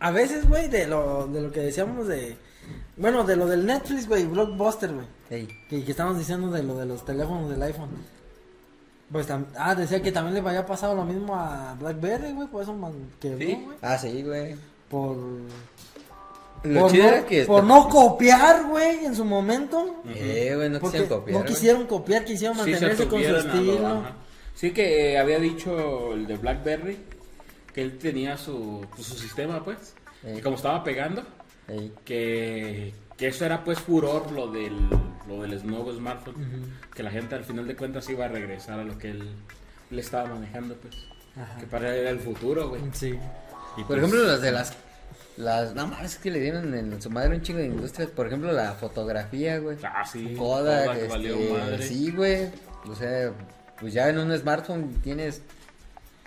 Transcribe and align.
a 0.00 0.10
veces, 0.10 0.48
güey, 0.48 0.68
de 0.68 0.86
lo, 0.86 1.26
de 1.28 1.40
lo 1.42 1.52
que 1.52 1.60
decíamos 1.60 2.08
de, 2.08 2.36
bueno, 2.96 3.24
de 3.24 3.36
lo 3.36 3.46
del 3.46 3.64
Netflix, 3.66 4.08
güey, 4.08 4.24
Blockbuster, 4.26 4.92
güey, 4.92 5.06
Ey. 5.30 5.48
que, 5.68 5.84
que 5.84 5.90
estábamos 5.92 6.18
diciendo 6.18 6.50
de 6.50 6.62
lo 6.62 6.76
de 6.76 6.86
los 6.86 7.04
teléfonos 7.04 7.48
del 7.50 7.62
iPhone. 7.62 7.90
Pues, 9.12 9.28
tam- 9.28 9.46
ah, 9.56 9.74
decía 9.74 10.00
que 10.02 10.12
también 10.12 10.34
le 10.42 10.48
había 10.48 10.64
pasado 10.66 10.94
lo 10.94 11.04
mismo 11.04 11.34
a 11.34 11.74
BlackBerry, 11.80 12.32
güey, 12.32 12.48
por 12.48 12.62
eso 12.62 12.72
man, 12.74 12.92
Sí. 13.20 13.28
güey, 13.34 13.58
Ah, 13.82 13.98
sí, 13.98 14.22
güey. 14.22 14.54
por... 14.88 15.16
Lo 16.62 16.80
por 16.82 16.90
chido 16.92 17.04
no, 17.04 17.08
era 17.10 17.24
que... 17.26 17.44
por 17.46 17.64
no 17.64 17.88
copiar, 17.88 18.66
güey, 18.66 19.06
en 19.06 19.14
su 19.16 19.24
momento. 19.24 20.02
Eh, 20.14 20.52
güey, 20.54 20.68
no 20.68 20.78
quisieron 20.78 21.08
copiar. 21.08 21.38
no 21.40 21.44
quisieron 21.46 21.86
copiar, 21.86 22.24
quisieron 22.24 22.56
Sí, 22.58 22.70
mantenerse 22.70 23.08
con 23.08 23.22
su 23.22 23.28
lo- 23.30 23.38
estilo. 23.38 23.86
ajá. 23.86 24.12
Sí 24.54 24.70
que 24.72 25.12
eh, 25.14 25.18
había 25.18 25.38
dicho 25.38 26.12
el 26.12 26.26
de 26.26 26.36
BlackBerry 26.36 26.98
que 27.72 27.82
él 27.82 27.98
tenía 27.98 28.36
su, 28.36 28.86
pues, 28.94 29.06
su 29.06 29.16
sistema, 29.16 29.62
pues. 29.64 29.94
Ey. 30.24 30.38
Y 30.38 30.40
como 30.42 30.56
estaba 30.56 30.82
pegando, 30.84 31.22
Ey. 31.68 31.92
que, 32.04 32.94
que 33.16 33.28
eso 33.28 33.44
era 33.44 33.64
pues 33.64 33.78
furor 33.78 34.30
lo 34.32 34.50
del, 34.50 34.76
lo 35.28 35.42
del 35.42 35.66
nuevo 35.66 35.92
smartphone. 35.92 36.74
Que 36.94 37.02
la 37.02 37.10
gente 37.10 37.34
al 37.34 37.44
final 37.44 37.66
de 37.66 37.76
cuentas 37.76 38.08
iba 38.10 38.24
a 38.24 38.28
regresar 38.28 38.80
a 38.80 38.84
lo 38.84 38.98
que 38.98 39.10
él, 39.10 39.28
él 39.90 39.98
estaba 39.98 40.28
manejando, 40.34 40.74
pues. 40.76 40.94
Ajá. 41.36 41.58
Que 41.58 41.66
para 41.66 41.90
él 41.90 42.00
era 42.00 42.10
el 42.10 42.20
futuro, 42.20 42.68
güey. 42.68 42.82
Sí. 42.92 43.10
Y, 43.76 43.80
Por 43.80 43.86
pues, 43.86 43.98
ejemplo, 43.98 44.22
las 44.24 44.42
de 44.42 44.52
las... 44.52 44.76
Las, 45.36 45.74
no 45.74 45.90
es 46.02 46.16
que 46.18 46.30
le 46.30 46.38
dieron 46.38 46.74
en 46.74 47.00
su 47.00 47.08
madre 47.08 47.34
un 47.34 47.40
chingo 47.40 47.60
de 47.60 47.66
industrias. 47.66 48.10
Por 48.10 48.26
ejemplo, 48.26 48.52
la 48.52 48.72
fotografía, 48.72 49.58
güey. 49.58 49.78
Ah, 49.82 50.04
sí. 50.04 50.34
Kodak, 50.36 50.86
Kodak 50.86 51.08
valió 51.08 51.34
este, 51.36 51.52
madre. 51.52 51.82
sí, 51.82 52.10
güey. 52.10 52.50
O 52.86 52.94
sea, 52.94 53.32
pues 53.80 53.94
ya 53.94 54.08
en 54.10 54.18
un 54.18 54.36
smartphone 54.36 55.00
tienes, 55.02 55.40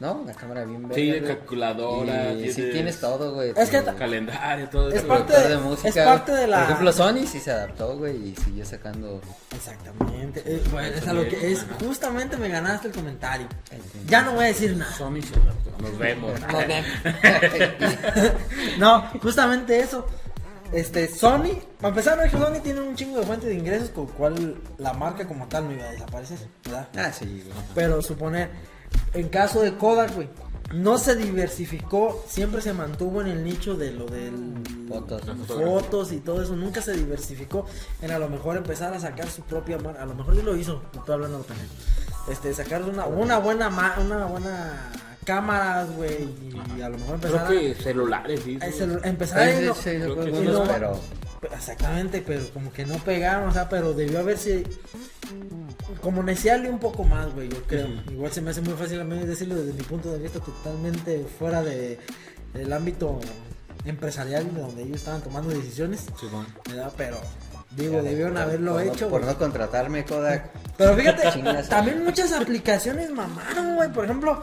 ¿no? 0.03 0.13
Una 0.21 0.33
cámara 0.33 0.65
bien 0.65 0.81
Sí, 0.93 1.09
verga, 1.09 1.13
de 1.13 1.19
güey. 1.21 1.35
calculadora. 1.37 2.33
Y 2.33 2.51
sí 2.51 2.69
tienes 2.73 2.99
todo, 2.99 3.33
güey. 3.33 3.53
Es 3.55 3.69
que 3.69 3.81
Calendario, 3.83 4.67
todo 4.69 4.89
Es 4.89 4.95
eso. 4.95 5.07
parte 5.07 5.33
de- 5.39 5.47
de 5.47 5.57
música. 5.57 5.89
es 5.89 5.95
parte 5.95 6.31
de 6.33 6.47
la- 6.47 6.57
Por 6.59 6.63
ejemplo, 6.65 6.91
Sony 6.93 7.25
sí 7.25 7.39
se 7.39 7.51
adaptó, 7.51 7.97
güey, 7.97 8.29
y 8.29 8.35
siguió 8.35 8.65
sacando. 8.65 9.21
Exactamente. 9.55 10.43
Eh, 10.45 10.61
bueno, 10.71 10.89
es 10.95 11.07
a 11.07 11.13
lo 11.13 11.23
que 11.23 11.51
es. 11.53 11.65
Justamente 11.83 12.35
me 12.37 12.49
ganaste 12.49 12.89
el 12.89 12.93
comentario. 12.93 13.47
Ya 14.07 14.21
no 14.23 14.33
voy 14.33 14.43
a 14.43 14.47
decir 14.47 14.75
nada. 14.75 14.91
Sony 14.93 15.21
se 15.21 15.35
adaptó. 15.39 15.71
Nos 15.81 15.97
vemos. 15.97 16.33
No, 18.77 19.01
justamente 19.21 19.79
eso. 19.79 20.05
Este, 20.71 21.07
Sony, 21.07 21.59
para 21.79 21.89
empezar, 21.89 22.17
no 22.17 22.23
es 22.23 22.31
que 22.31 22.37
Sony 22.37 22.59
tiene 22.63 22.81
un 22.81 22.95
chingo 22.95 23.19
de 23.19 23.25
fuente 23.27 23.45
de 23.45 23.53
ingresos 23.53 23.89
con 23.89 24.07
cual 24.07 24.55
la 24.79 24.93
marca 24.93 25.27
como 25.27 25.47
tal 25.47 25.65
no 25.65 25.73
iba 25.73 25.83
a 25.85 25.91
desaparecer, 25.91 26.39
¿verdad? 26.65 26.87
ah, 26.97 27.11
sí, 27.11 27.43
güey. 27.45 27.55
Pero 27.75 28.01
suponer, 28.01 28.49
en 29.13 29.29
caso 29.29 29.61
de 29.61 29.75
Kodak, 29.75 30.13
güey, 30.15 30.29
no 30.73 30.97
se 30.97 31.15
diversificó, 31.15 32.23
siempre 32.27 32.61
se 32.61 32.73
mantuvo 32.73 33.21
en 33.21 33.27
el 33.27 33.43
nicho 33.43 33.75
de 33.75 33.91
lo 33.91 34.05
del 34.05 34.33
Fotos. 34.89 35.21
fotos 35.47 36.11
y 36.11 36.17
todo 36.19 36.41
eso, 36.41 36.55
nunca 36.55 36.81
se 36.81 36.93
diversificó 36.93 37.65
en 38.01 38.11
a 38.11 38.19
lo 38.19 38.27
mejor 38.29 38.57
empezar 38.57 38.93
a 38.93 38.99
sacar 38.99 39.27
su 39.29 39.41
propia 39.43 39.77
marca, 39.77 40.01
a 40.01 40.05
lo 40.05 40.15
mejor 40.15 40.35
sí 40.35 40.41
lo 40.41 40.55
hizo, 40.55 40.81
no 40.93 40.99
estoy 40.99 41.13
hablando 41.15 41.37
de 41.39 41.43
pendejo. 41.43 41.69
Este, 42.31 42.53
sacar 42.53 42.83
una, 42.83 43.05
una 43.05 43.37
buena 43.37 43.69
ma- 43.69 43.95
una 44.03 44.25
buena 44.25 44.91
cámaras, 45.25 45.89
güey, 45.95 46.27
y 46.77 46.81
a 46.81 46.89
lo 46.89 46.97
mejor 46.97 47.19
Creo 47.19 47.31
empezar 47.33 47.47
que 47.49 47.75
celulares, 47.75 48.41
sí. 48.43 48.57
a, 48.61 48.65
a 48.65 48.71
sí. 48.71 48.79
celu- 48.79 49.01
empezar 49.05 49.39
a 49.39 49.51
Sí, 49.51 49.67
sí, 49.75 49.89
creo 49.99 50.15
que 50.25 50.31
no. 50.31 50.63
pero. 50.63 50.99
Exactamente, 51.53 52.23
pero 52.25 52.41
como 52.53 52.71
que 52.71 52.85
no 52.85 52.95
pegaron, 52.99 53.49
o 53.49 53.51
sea, 53.53 53.67
pero 53.69 53.93
debió 53.93 54.19
haberse 54.19 54.63
como 56.01 56.23
neciarle 56.23 56.69
un 56.69 56.79
poco 56.79 57.03
más, 57.03 57.33
güey, 57.33 57.49
yo 57.49 57.61
creo. 57.63 57.87
Igual 58.11 58.31
se 58.31 58.41
me 58.41 58.51
hace 58.51 58.61
muy 58.61 58.73
fácil 58.73 58.99
a 59.01 59.03
mí 59.03 59.17
decirlo 59.25 59.55
desde 59.55 59.73
mi 59.73 59.83
punto 59.83 60.11
de 60.11 60.19
vista 60.19 60.39
totalmente 60.39 61.25
fuera 61.39 61.61
de 61.61 61.99
del 62.53 62.71
ámbito 62.71 63.19
empresarial 63.85 64.53
de 64.53 64.61
donde 64.61 64.83
ellos 64.83 64.97
estaban 64.97 65.21
tomando 65.21 65.49
decisiones, 65.49 66.05
Simón. 66.19 66.45
¿verdad? 66.69 66.91
Pero 66.95 67.17
digo, 67.71 68.01
debieron 68.01 68.37
haberlo 68.37 68.73
por 68.73 68.85
no- 68.85 68.91
hecho. 68.93 69.09
Por 69.09 69.23
no 69.25 69.37
contratarme, 69.37 70.05
Kodak. 70.05 70.51
Pero 70.77 70.95
fíjate, 70.95 71.23
también 71.69 72.03
muchas 72.03 72.31
aplicaciones 72.31 73.09
mamaron, 73.11 73.75
güey. 73.75 73.91
Por 73.91 74.05
ejemplo, 74.05 74.41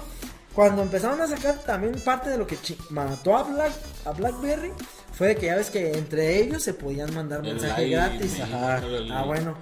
cuando 0.54 0.82
empezaron 0.82 1.20
a 1.20 1.26
sacar 1.26 1.54
también 1.60 1.94
parte 2.04 2.30
de 2.30 2.36
lo 2.38 2.46
que 2.46 2.58
mató 2.90 3.36
a, 3.36 3.44
Black, 3.44 3.72
a 4.04 4.10
BlackBerry 4.10 4.72
fue 5.12 5.28
de 5.28 5.36
que 5.36 5.46
ya 5.46 5.56
ves 5.56 5.70
que 5.70 5.92
entre 5.92 6.38
ellos 6.40 6.62
se 6.62 6.74
podían 6.74 7.14
mandar 7.14 7.42
mensajes 7.42 7.90
gratis. 7.90 8.32
sí, 8.32 8.42
Ajá. 8.42 8.82
Ah, 9.12 9.24
bueno. 9.24 9.56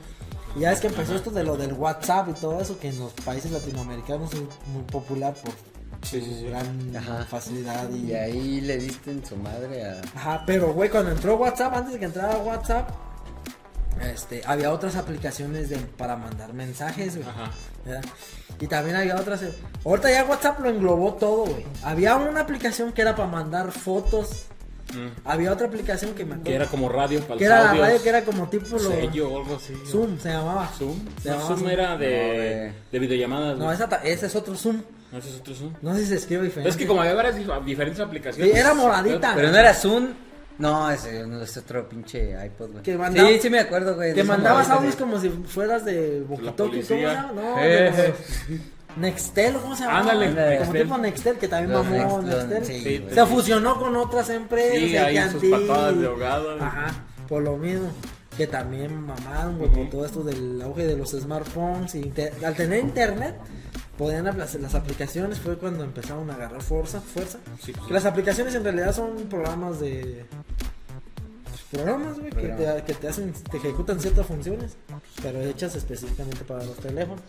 Ya 0.57 0.73
es 0.73 0.81
que 0.81 0.87
empezó 0.89 1.15
esto 1.15 1.31
de 1.31 1.45
lo 1.45 1.57
del 1.57 1.73
WhatsApp 1.73 2.29
y 2.31 2.33
todo 2.33 2.61
eso, 2.61 2.79
que 2.79 2.89
en 2.89 2.99
los 2.99 3.13
países 3.13 3.51
latinoamericanos 3.53 4.33
es 4.35 4.41
muy 4.73 4.83
popular 4.91 5.35
por 5.35 5.53
Sí, 6.03 6.21
su 6.21 6.27
sí, 6.27 6.35
sí. 6.41 6.47
gran 6.47 6.97
Ajá. 6.97 7.25
facilidad 7.29 7.91
y... 7.91 8.11
Y 8.11 8.15
ahí 8.15 8.61
le 8.61 8.79
diste 8.79 9.11
en 9.11 9.25
su 9.27 9.37
madre 9.37 9.85
a. 9.85 10.01
Ajá, 10.15 10.43
pero 10.47 10.73
güey, 10.73 10.89
cuando 10.91 11.11
entró 11.11 11.37
WhatsApp, 11.37 11.75
antes 11.75 11.95
de 11.95 11.99
que 11.99 12.05
entrara 12.05 12.39
WhatsApp, 12.39 12.89
este, 14.01 14.43
había 14.47 14.73
otras 14.73 14.95
aplicaciones 14.95 15.69
de, 15.71 15.77
para 15.79 16.17
mandar 16.17 16.53
mensajes, 16.55 17.17
güey. 17.17 17.29
Ajá. 17.29 17.51
¿verdad? 17.85 18.05
Y 18.61 18.67
también 18.69 18.97
había 18.97 19.17
otras. 19.17 19.43
eh, 19.43 19.53
Ahorita 19.85 20.11
ya 20.11 20.25
WhatsApp 20.25 20.61
lo 20.61 20.71
englobó 20.71 21.15
todo, 21.15 21.47
güey. 21.47 21.65
Había 21.83 22.15
una 22.17 22.41
aplicación 22.43 22.93
que 22.93 23.03
era 23.03 23.17
para 23.17 23.29
mandar 23.29 23.73
fotos. 23.73 24.45
Mm. 24.94 25.09
Había 25.28 25.53
otra 25.53 25.66
aplicación 25.66 26.15
que 26.15 26.25
me 26.25 26.31
Que 26.37 26.41
acuerdo. 26.41 26.56
era 26.56 26.66
como 26.66 26.88
radio 26.88 27.21
para 27.21 27.38
que 27.38 27.44
era 27.44 27.62
la 27.65 27.75
radio 27.75 28.03
que 28.03 28.09
era 28.09 28.25
como 28.25 28.49
tipo 28.49 28.66
lo, 28.76 28.78
Sello 28.91 29.31
o 29.31 29.38
algo 29.43 29.56
así. 29.56 29.75
Zoom, 29.87 30.19
se 30.19 30.31
llamaba. 30.31 30.66
Zoom. 30.78 30.99
Se 31.22 31.28
No, 31.28 31.34
llamaba 31.34 31.49
Zoom 31.49 31.59
Zoom. 31.60 31.69
era 31.71 31.88
No, 31.93 31.99
de, 31.99 32.06
de- 32.09 32.72
de 32.93 32.99
videollamadas. 32.99 33.59
No, 33.59 33.71
esa 33.72 33.88
ta- 33.88 34.00
ese 34.03 34.26
es 34.26 34.34
otro 34.37 34.54
Zoom. 34.56 34.82
No, 35.12 35.19
ese 35.19 35.28
es 35.31 35.37
otro 35.37 35.54
Zoom. 35.54 35.72
No 35.82 35.94
sé 35.94 36.00
si 36.00 36.06
se 36.06 36.15
escribe 36.16 36.43
diferente. 36.44 36.71
Es 36.71 36.76
que 36.76 36.87
como 36.87 37.00
había 37.03 37.15
varias 37.15 37.37
dif- 37.37 37.65
diferentes 37.65 38.00
aplicaciones. 38.00 38.53
Sí, 38.53 38.59
era 38.59 38.72
moradita. 38.75 39.32
Pero 39.34 39.50
no 39.50 39.56
era 39.59 39.75
Zoom. 39.75 40.09
No, 40.59 40.91
ese 40.91 41.25
no, 41.25 41.41
es 41.41 41.56
otro 41.56 41.88
pinche 41.88 42.34
iPod, 42.47 42.70
güey. 42.72 42.82
Que 42.82 42.97
mandaba- 42.99 43.28
Sí, 43.28 43.38
sí 43.43 43.49
me 43.50 43.60
acuerdo, 43.60 43.94
güey. 43.94 44.12
Que 44.15 44.25
mandabas 44.25 44.69
audios 44.70 44.97
como 44.97 45.20
si 45.20 45.28
fueras 45.28 45.84
de 45.84 46.20
Boquitoki, 46.26 46.82
¿cómo? 46.82 47.03
No, 47.34 47.56
Eh, 47.60 48.15
Nextel, 49.01 49.55
¿cómo 49.57 49.77
se 49.77 49.85
llama? 49.85 49.99
Ándale, 50.01 50.27
como 50.27 50.41
Nextel. 50.73 50.83
tipo 50.83 50.99
Nextel, 50.99 51.37
que 51.39 51.49
también 51.49 51.73
Los 51.73 51.87
mamó 51.87 52.23
Next- 52.23 52.47
Nextel. 52.49 52.65
sí, 52.65 52.81
Sí, 52.85 52.99
güey. 52.99 53.15
Se 53.15 53.27
fusionó 53.27 53.79
con 53.79 53.97
otras 53.97 54.29
empresas, 54.31 54.79
Sí, 54.89 54.97
ahí 54.97 55.17
sus 55.31 55.43
AT&T. 55.43 55.51
patadas 55.51 55.99
de 56.01 56.07
ahogado. 56.07 56.63
Ajá, 56.63 57.05
por 57.29 57.43
lo 57.43 57.57
mismo. 57.57 57.91
Que 58.37 58.47
también 58.47 59.01
mamaron, 59.05 59.59
güey, 59.59 59.71
por 59.71 59.91
todo 59.91 60.07
esto 60.07 60.23
del 60.23 60.63
auge 60.63 60.87
de 60.87 60.97
los 60.97 61.11
smartphones. 61.11 61.95
Y 61.97 62.13
al 62.45 62.55
tener 62.55 62.79
internet, 62.85 63.35
podían 63.97 64.27
apl- 64.27 64.59
las 64.61 64.75
aplicaciones 64.77 65.41
fue 65.41 65.57
cuando 65.59 65.83
empezaron 65.83 66.31
a 66.31 66.35
agarrar 66.35 66.63
fuerza. 66.63 67.01
fuerza. 67.01 67.39
Sí, 67.61 67.73
pues, 67.73 67.87
Que 67.89 67.95
las 67.95 68.05
aplicaciones 68.05 68.55
en 68.55 68.63
realidad 68.63 68.95
son 68.95 69.17
programas 69.29 69.81
de. 69.81 70.25
pues, 71.51 71.83
Programas, 71.83 72.19
güey, 72.19 72.31
que 72.31 72.49
te, 72.49 72.83
que 72.87 72.95
te 72.95 73.09
hacen, 73.09 73.33
te 73.51 73.57
ejecutan 73.57 73.99
ciertas 74.01 74.25
funciones, 74.27 74.77
pero 75.21 75.41
hechas 75.41 75.75
específicamente 75.75 76.45
para 76.45 76.63
los 76.65 76.77
teléfonos. 76.77 77.21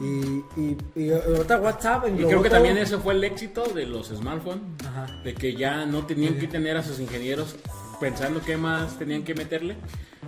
Y, 0.00 0.42
y, 0.60 0.76
y 0.96 1.10
ahorita 1.10 1.60
WhatsApp 1.60 2.06
Y 2.08 2.24
creo 2.24 2.42
que 2.42 2.48
todo. 2.48 2.56
también 2.58 2.78
ese 2.78 2.96
fue 2.98 3.12
el 3.14 3.22
éxito 3.24 3.64
de 3.64 3.84
los 3.86 4.08
smartphones. 4.08 4.62
Ajá. 4.86 5.06
De 5.22 5.34
que 5.34 5.54
ya 5.54 5.84
no 5.84 6.06
tenían 6.06 6.38
que 6.38 6.46
tener 6.48 6.76
a 6.76 6.82
sus 6.82 6.98
ingenieros 7.00 7.56
pensando 8.00 8.40
qué 8.44 8.56
más 8.56 8.98
tenían 8.98 9.22
que 9.22 9.34
meterle, 9.34 9.76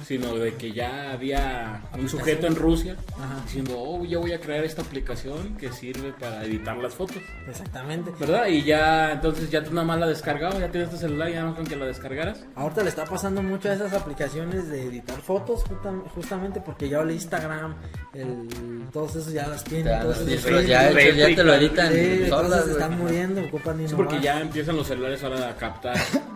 sino 0.07 0.35
de 0.35 0.55
que 0.55 0.73
ya 0.73 1.13
había 1.13 1.83
un 1.99 2.09
sujeto 2.09 2.47
en 2.47 2.55
Rusia 2.57 2.97
Ajá. 3.19 3.41
diciendo, 3.45 3.75
oh, 3.79 4.05
ya 4.05 4.19
voy 4.19 4.33
a 4.33 4.41
crear 4.41 4.65
esta 4.65 4.83
aplicación 4.83 5.57
que 5.57 5.71
sirve 5.73 6.13
para 6.13 6.45
editar 6.45 6.77
las 6.77 6.95
fotos. 6.95 7.19
Exactamente. 7.49 8.11
¿Verdad? 8.19 8.47
Y 8.47 8.63
ya, 8.65 9.13
entonces 9.13 9.51
ya 9.51 9.63
tú 9.63 9.71
nada 9.73 9.87
más 9.87 9.99
la 9.99 10.07
descargabas, 10.07 10.59
ya 10.61 10.71
tienes 10.71 10.91
tu 10.91 10.97
celular 10.97 11.29
y 11.31 11.35
ya 11.35 11.43
no 11.45 11.55
con 11.55 11.67
que 11.67 11.77
la 11.77 11.87
descargaras. 11.87 12.45
Ahorita 12.55 12.83
le 12.83 12.89
está 12.91 13.05
pasando 13.05 13.43
mucho 13.43 13.69
a 13.71 13.75
esas 13.75 13.93
aplicaciones 13.93 14.69
de 14.69 14.85
editar 14.85 15.21
fotos, 15.21 15.63
justa- 15.65 15.93
justamente 16.15 16.61
porque 16.61 16.89
ya 16.89 17.01
el 17.01 17.11
Instagram, 17.11 17.75
el, 18.15 18.49
todos 18.93 19.17
esos 19.17 19.33
ya 19.33 19.47
las 19.49 19.63
tienen. 19.65 19.87
Ya, 19.87 20.01
todos 20.03 20.19
esos 20.21 20.67
ya, 20.67 20.91
hechos, 20.91 21.17
ya 21.17 21.35
te 21.37 21.45
lo 21.45 21.55
editan 21.55 21.93
Sí, 21.93 22.27
solas, 22.29 22.29
entonces 22.29 22.59
se 22.59 22.63
güey. 22.65 22.73
están 22.83 22.99
muriendo, 22.99 23.41
ocupan 23.43 23.89
Sí, 23.89 23.95
porque 23.95 24.21
ya 24.21 24.41
empiezan 24.41 24.77
los 24.77 24.87
celulares 24.87 25.23
ahora 25.23 25.49
a 25.51 25.57
captar, 25.57 25.97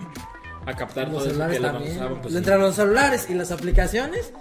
a 0.66 0.74
captar 0.74 1.08
los 1.08 1.22
todo 1.24 1.30
eso 1.32 1.48
que 1.48 1.60
también. 1.60 1.96
usaban. 1.96 2.20
Pues, 2.22 2.34
Entre 2.34 2.54
sí. 2.54 2.60
los 2.60 2.74
celulares 2.74 3.26
y 3.30 3.34
las 3.34 3.50
aplicaciones 3.52 4.32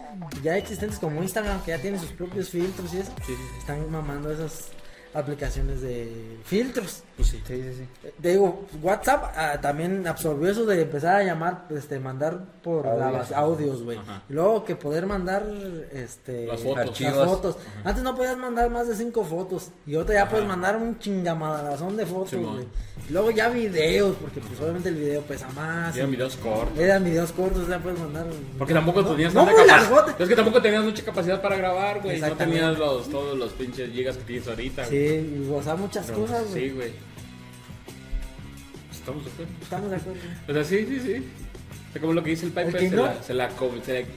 ya 0.43 0.57
existentes 0.57 0.99
como 0.99 1.21
Instagram, 1.23 1.61
que 1.63 1.71
ya 1.71 1.77
tienen 1.79 1.99
sus 1.99 2.11
propios 2.11 2.49
filtros 2.49 2.93
y 2.93 2.97
eso, 2.97 3.11
Sí, 3.25 3.33
sí, 3.33 3.35
sí. 3.35 3.59
están 3.59 3.89
mamando 3.91 4.31
esas 4.31 4.65
aplicaciones 5.15 5.81
de 5.81 6.37
filtros. 6.43 7.03
Pues 7.15 7.29
sí. 7.29 7.41
Sí, 7.47 7.55
sí, 7.61 7.73
sí. 8.03 8.09
Te 8.21 8.29
digo, 8.31 8.65
WhatsApp 8.81 9.31
ah, 9.35 9.57
también 9.61 10.05
absorbió 10.05 10.49
eso 10.51 10.65
de 10.65 10.81
empezar 10.81 11.15
a 11.15 11.23
llamar, 11.23 11.65
este, 11.69 11.97
mandar 11.99 12.39
por 12.61 12.85
Audios. 12.85 13.11
las 13.13 13.31
audios, 13.31 13.83
güey. 13.83 13.97
Y 14.29 14.33
luego 14.33 14.65
que 14.65 14.75
poder 14.75 15.05
mandar, 15.05 15.45
este, 15.93 16.45
Las 16.47 16.61
fotos. 16.61 16.99
las 16.99 17.13
fotos. 17.25 17.57
Antes 17.85 18.03
no 18.03 18.15
podías 18.15 18.37
mandar 18.37 18.69
más 18.69 18.87
de 18.89 18.95
cinco 18.95 19.23
fotos. 19.23 19.69
Y 19.87 19.95
ahorita 19.95 20.13
ya 20.13 20.21
Ajá. 20.23 20.31
puedes 20.31 20.45
mandar 20.47 20.75
un 20.75 20.99
chingamadrazón 20.99 21.95
de 21.95 22.05
fotos, 22.05 22.33
güey. 22.35 22.65
Y 23.09 23.13
luego 23.13 23.31
ya 23.31 23.47
videos, 23.49 24.15
porque 24.19 24.41
pues 24.41 24.59
obviamente 24.59 24.89
el 24.89 24.95
video 24.95 25.21
pesa 25.21 25.47
más. 25.55 25.95
Eran 25.95 26.11
videos 26.11 26.35
cortos. 26.37 26.77
Eran 26.77 27.03
videos 27.05 27.31
cortos, 27.31 27.67
ya 27.69 27.79
puedes 27.79 27.99
mandar. 27.99 28.25
Porque 28.57 28.73
tampoco 28.73 29.01
No, 29.03 29.11
tenías 29.11 29.33
no 29.33 29.45
tanta 29.45 29.57
muy 29.61 29.67
capacidad. 29.69 29.91
largote. 29.95 30.23
Es 30.23 30.29
que 30.29 30.35
tampoco 30.35 30.61
tenías 30.61 30.83
mucha 30.83 31.05
capacidad 31.05 31.41
para 31.41 31.55
grabar, 31.55 32.01
güey. 32.01 32.19
No 32.19 32.31
tenías 32.33 32.77
los, 32.77 33.09
todos 33.09 33.37
los 33.37 33.53
pinches 33.53 33.91
gigas 33.91 34.17
que 34.17 34.23
tienes 34.23 34.47
ahorita. 34.47 34.85
Sí, 34.85 34.97
güey. 34.97 35.04
Y, 35.05 35.49
o 35.51 35.61
sea, 35.63 35.75
muchas 35.75 36.05
Pero, 36.07 36.19
cosas, 36.19 36.47
güey. 36.49 36.69
Sí, 36.69 36.75
güey. 36.75 36.91
estamos 38.91 39.25
de 39.25 39.31
acuerdo. 39.31 39.51
Estamos 39.61 39.89
de 39.91 39.95
acuerdo. 39.97 40.19
O 40.49 40.53
sea, 40.53 40.63
sí, 40.63 40.85
sí, 40.87 40.99
sí. 40.99 41.13
O 41.89 41.91
sea, 41.93 42.01
como 42.01 42.13
lo 42.13 42.23
que 42.23 42.31
dice 42.31 42.45
el 42.45 42.51
Piper, 42.51 42.79
se, 42.79 42.89
no- 42.91 43.05
la, 43.05 43.23
se 43.23 43.33
la 43.33 43.49
se 43.85 44.01
la- 44.03 44.07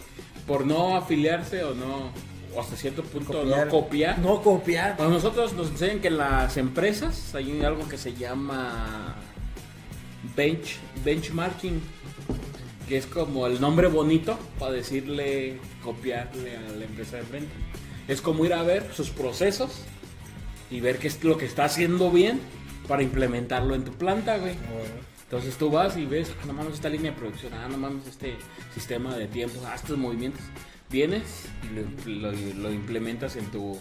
por 0.46 0.66
no 0.66 0.96
afiliarse 0.96 1.62
o 1.62 1.74
no, 1.74 2.10
o 2.54 2.60
hasta 2.60 2.74
cierto 2.76 3.02
punto 3.02 3.32
Copiar. 3.34 3.66
no 3.66 3.70
copiar. 3.70 4.18
No 4.18 4.42
copiar. 4.42 4.96
A 5.00 5.08
nosotros 5.08 5.52
nos 5.52 5.68
enseñan 5.68 6.00
que 6.00 6.08
en 6.08 6.16
las 6.18 6.56
empresas 6.56 7.34
hay 7.34 7.62
algo 7.62 7.86
que 7.88 7.98
se 7.98 8.14
llama 8.14 9.14
bench, 10.34 10.78
benchmarking, 11.04 11.80
que 12.88 12.96
es 12.96 13.04
como 13.06 13.46
el 13.46 13.60
nombre 13.60 13.88
bonito 13.88 14.38
para 14.58 14.72
decirle, 14.72 15.58
copiarle 15.84 16.56
a 16.56 16.62
la 16.78 16.84
empresa 16.86 17.18
de 17.18 17.22
frente. 17.24 17.52
Es 18.08 18.22
como 18.22 18.46
ir 18.46 18.54
a 18.54 18.62
ver 18.62 18.88
sus 18.94 19.10
procesos 19.10 19.82
y 20.70 20.80
ver 20.80 20.98
qué 20.98 21.08
es 21.08 21.22
lo 21.24 21.36
que 21.38 21.44
está 21.46 21.64
haciendo 21.64 22.10
bien 22.10 22.40
para 22.86 23.02
implementarlo 23.02 23.74
en 23.74 23.84
tu 23.84 23.92
planta, 23.92 24.38
güey. 24.38 24.54
Entonces 25.24 25.56
tú 25.56 25.70
vas 25.70 25.96
y 25.96 26.06
ves, 26.06 26.30
ah, 26.42 26.46
no 26.46 26.54
mames, 26.54 26.74
esta 26.74 26.88
línea 26.88 27.10
de 27.12 27.18
producción, 27.18 27.52
ah, 27.54 27.68
no 27.70 27.76
mames, 27.76 28.06
este 28.06 28.36
sistema 28.74 29.16
de 29.16 29.26
tiempo, 29.26 29.60
ah, 29.66 29.74
estos 29.74 29.98
movimientos. 29.98 30.40
Vienes 30.90 31.22
y 31.64 32.08
lo, 32.08 32.30
lo- 32.32 32.54
lo 32.54 32.72
implementas 32.72 33.36
en 33.36 33.44
tu, 33.50 33.78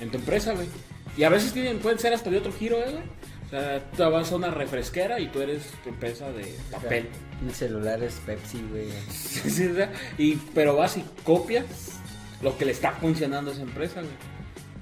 en 0.00 0.10
tu 0.10 0.18
empresa, 0.18 0.52
güey. 0.52 0.68
Y 1.16 1.24
a 1.24 1.28
veces 1.28 1.52
tienen, 1.52 1.78
pueden 1.80 1.98
ser 1.98 2.12
hasta 2.14 2.30
de 2.30 2.38
otro 2.38 2.52
giro, 2.52 2.76
eh, 2.78 2.90
güey. 2.92 3.02
O 3.46 3.48
sea, 3.50 3.90
tú 3.96 4.02
vas 4.10 4.30
a 4.30 4.36
una 4.36 4.50
refresquera 4.50 5.18
y 5.20 5.28
tú 5.28 5.40
eres 5.40 5.62
tu 5.82 5.88
empresa 5.88 6.30
de 6.30 6.54
papel. 6.70 7.08
El 7.44 7.52
celular 7.54 8.00
es 8.04 8.14
Pepsi, 8.26 8.62
güey. 8.70 8.86
Sí, 9.10 9.50
sí, 9.50 9.66
o 9.66 9.74
sea, 9.74 9.92
y, 10.18 10.36
pero 10.54 10.76
vas 10.76 10.96
y 10.96 11.04
copias 11.24 11.64
lo 12.42 12.56
que 12.56 12.64
le 12.64 12.70
está 12.72 12.92
funcionando 12.92 13.50
a 13.50 13.54
esa 13.54 13.62
empresa, 13.62 14.02
güey. 14.02 14.12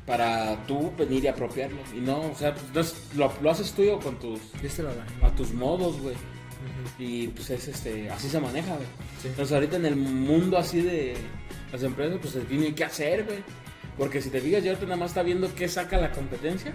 Para 0.06 0.56
tú 0.66 0.92
venir 0.98 1.24
y 1.24 1.26
apropiarlo. 1.28 1.78
Y 1.96 2.00
no, 2.00 2.20
o 2.30 2.34
sea, 2.34 2.54
pues, 2.54 2.66
no 2.74 2.80
es- 2.80 2.94
lo, 3.16 3.32
lo 3.40 3.50
haces 3.50 3.72
tuyo 3.72 3.98
con 4.00 4.18
tus, 4.18 4.38
a 5.22 5.30
tus 5.30 5.52
modos, 5.54 5.98
güey. 6.00 6.14
Y 6.98 7.28
pues 7.28 7.50
es 7.50 7.68
este, 7.68 8.10
así 8.10 8.28
se 8.28 8.40
maneja, 8.40 8.74
güey. 8.74 8.86
Sí. 9.22 9.28
Entonces 9.28 9.54
ahorita 9.54 9.76
en 9.76 9.86
el 9.86 9.96
mundo 9.96 10.58
así 10.58 10.82
de 10.82 11.14
las 11.72 11.82
empresas, 11.82 12.18
pues 12.20 12.32
se 12.34 12.40
tiene 12.40 12.74
que 12.74 12.84
hacer, 12.84 13.24
güey. 13.24 13.38
Porque 13.96 14.20
si 14.20 14.28
te 14.30 14.40
fijas, 14.40 14.62
ya 14.62 14.70
ahorita 14.70 14.86
nada 14.86 14.96
más 14.96 15.10
está 15.12 15.22
viendo 15.22 15.54
qué 15.54 15.68
saca 15.68 15.96
la 15.98 16.10
competencia 16.10 16.72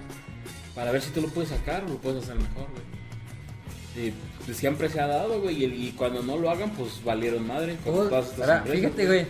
para 0.74 0.92
ver 0.92 1.02
si 1.02 1.12
tú 1.12 1.22
lo 1.22 1.28
puedes 1.28 1.50
sacar 1.50 1.84
o 1.84 1.90
lo 1.90 1.98
puedes 1.98 2.24
hacer 2.24 2.36
mejor, 2.36 2.68
güey. 2.72 4.08
Y 4.08 4.14
pues, 4.46 4.58
siempre 4.58 4.90
se 4.90 5.00
ha 5.02 5.08
dado, 5.08 5.42
güey. 5.42 5.64
Y, 5.64 5.88
y 5.88 5.92
cuando 5.92 6.22
no 6.24 6.38
lo 6.38 6.50
hagan, 6.50 6.72
pues 6.72 7.04
valieron 7.04 7.46
madre. 7.46 7.78
Oh, 7.86 7.92
todas 7.92 8.26
estas 8.28 8.40
Ahora, 8.42 8.58
empresas, 8.60 8.80
fíjate, 8.82 9.06
güey. 9.06 9.26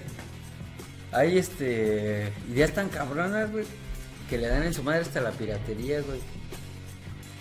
Hay 1.11 1.37
este. 1.37 2.31
ideas 2.53 2.71
tan 2.73 2.89
cabronas, 2.89 3.51
güey. 3.51 3.65
Que 4.29 4.37
le 4.37 4.47
dan 4.47 4.63
en 4.63 4.73
su 4.73 4.83
madre 4.83 5.01
hasta 5.01 5.21
la 5.21 5.31
piratería, 5.31 6.01
güey. 6.01 6.19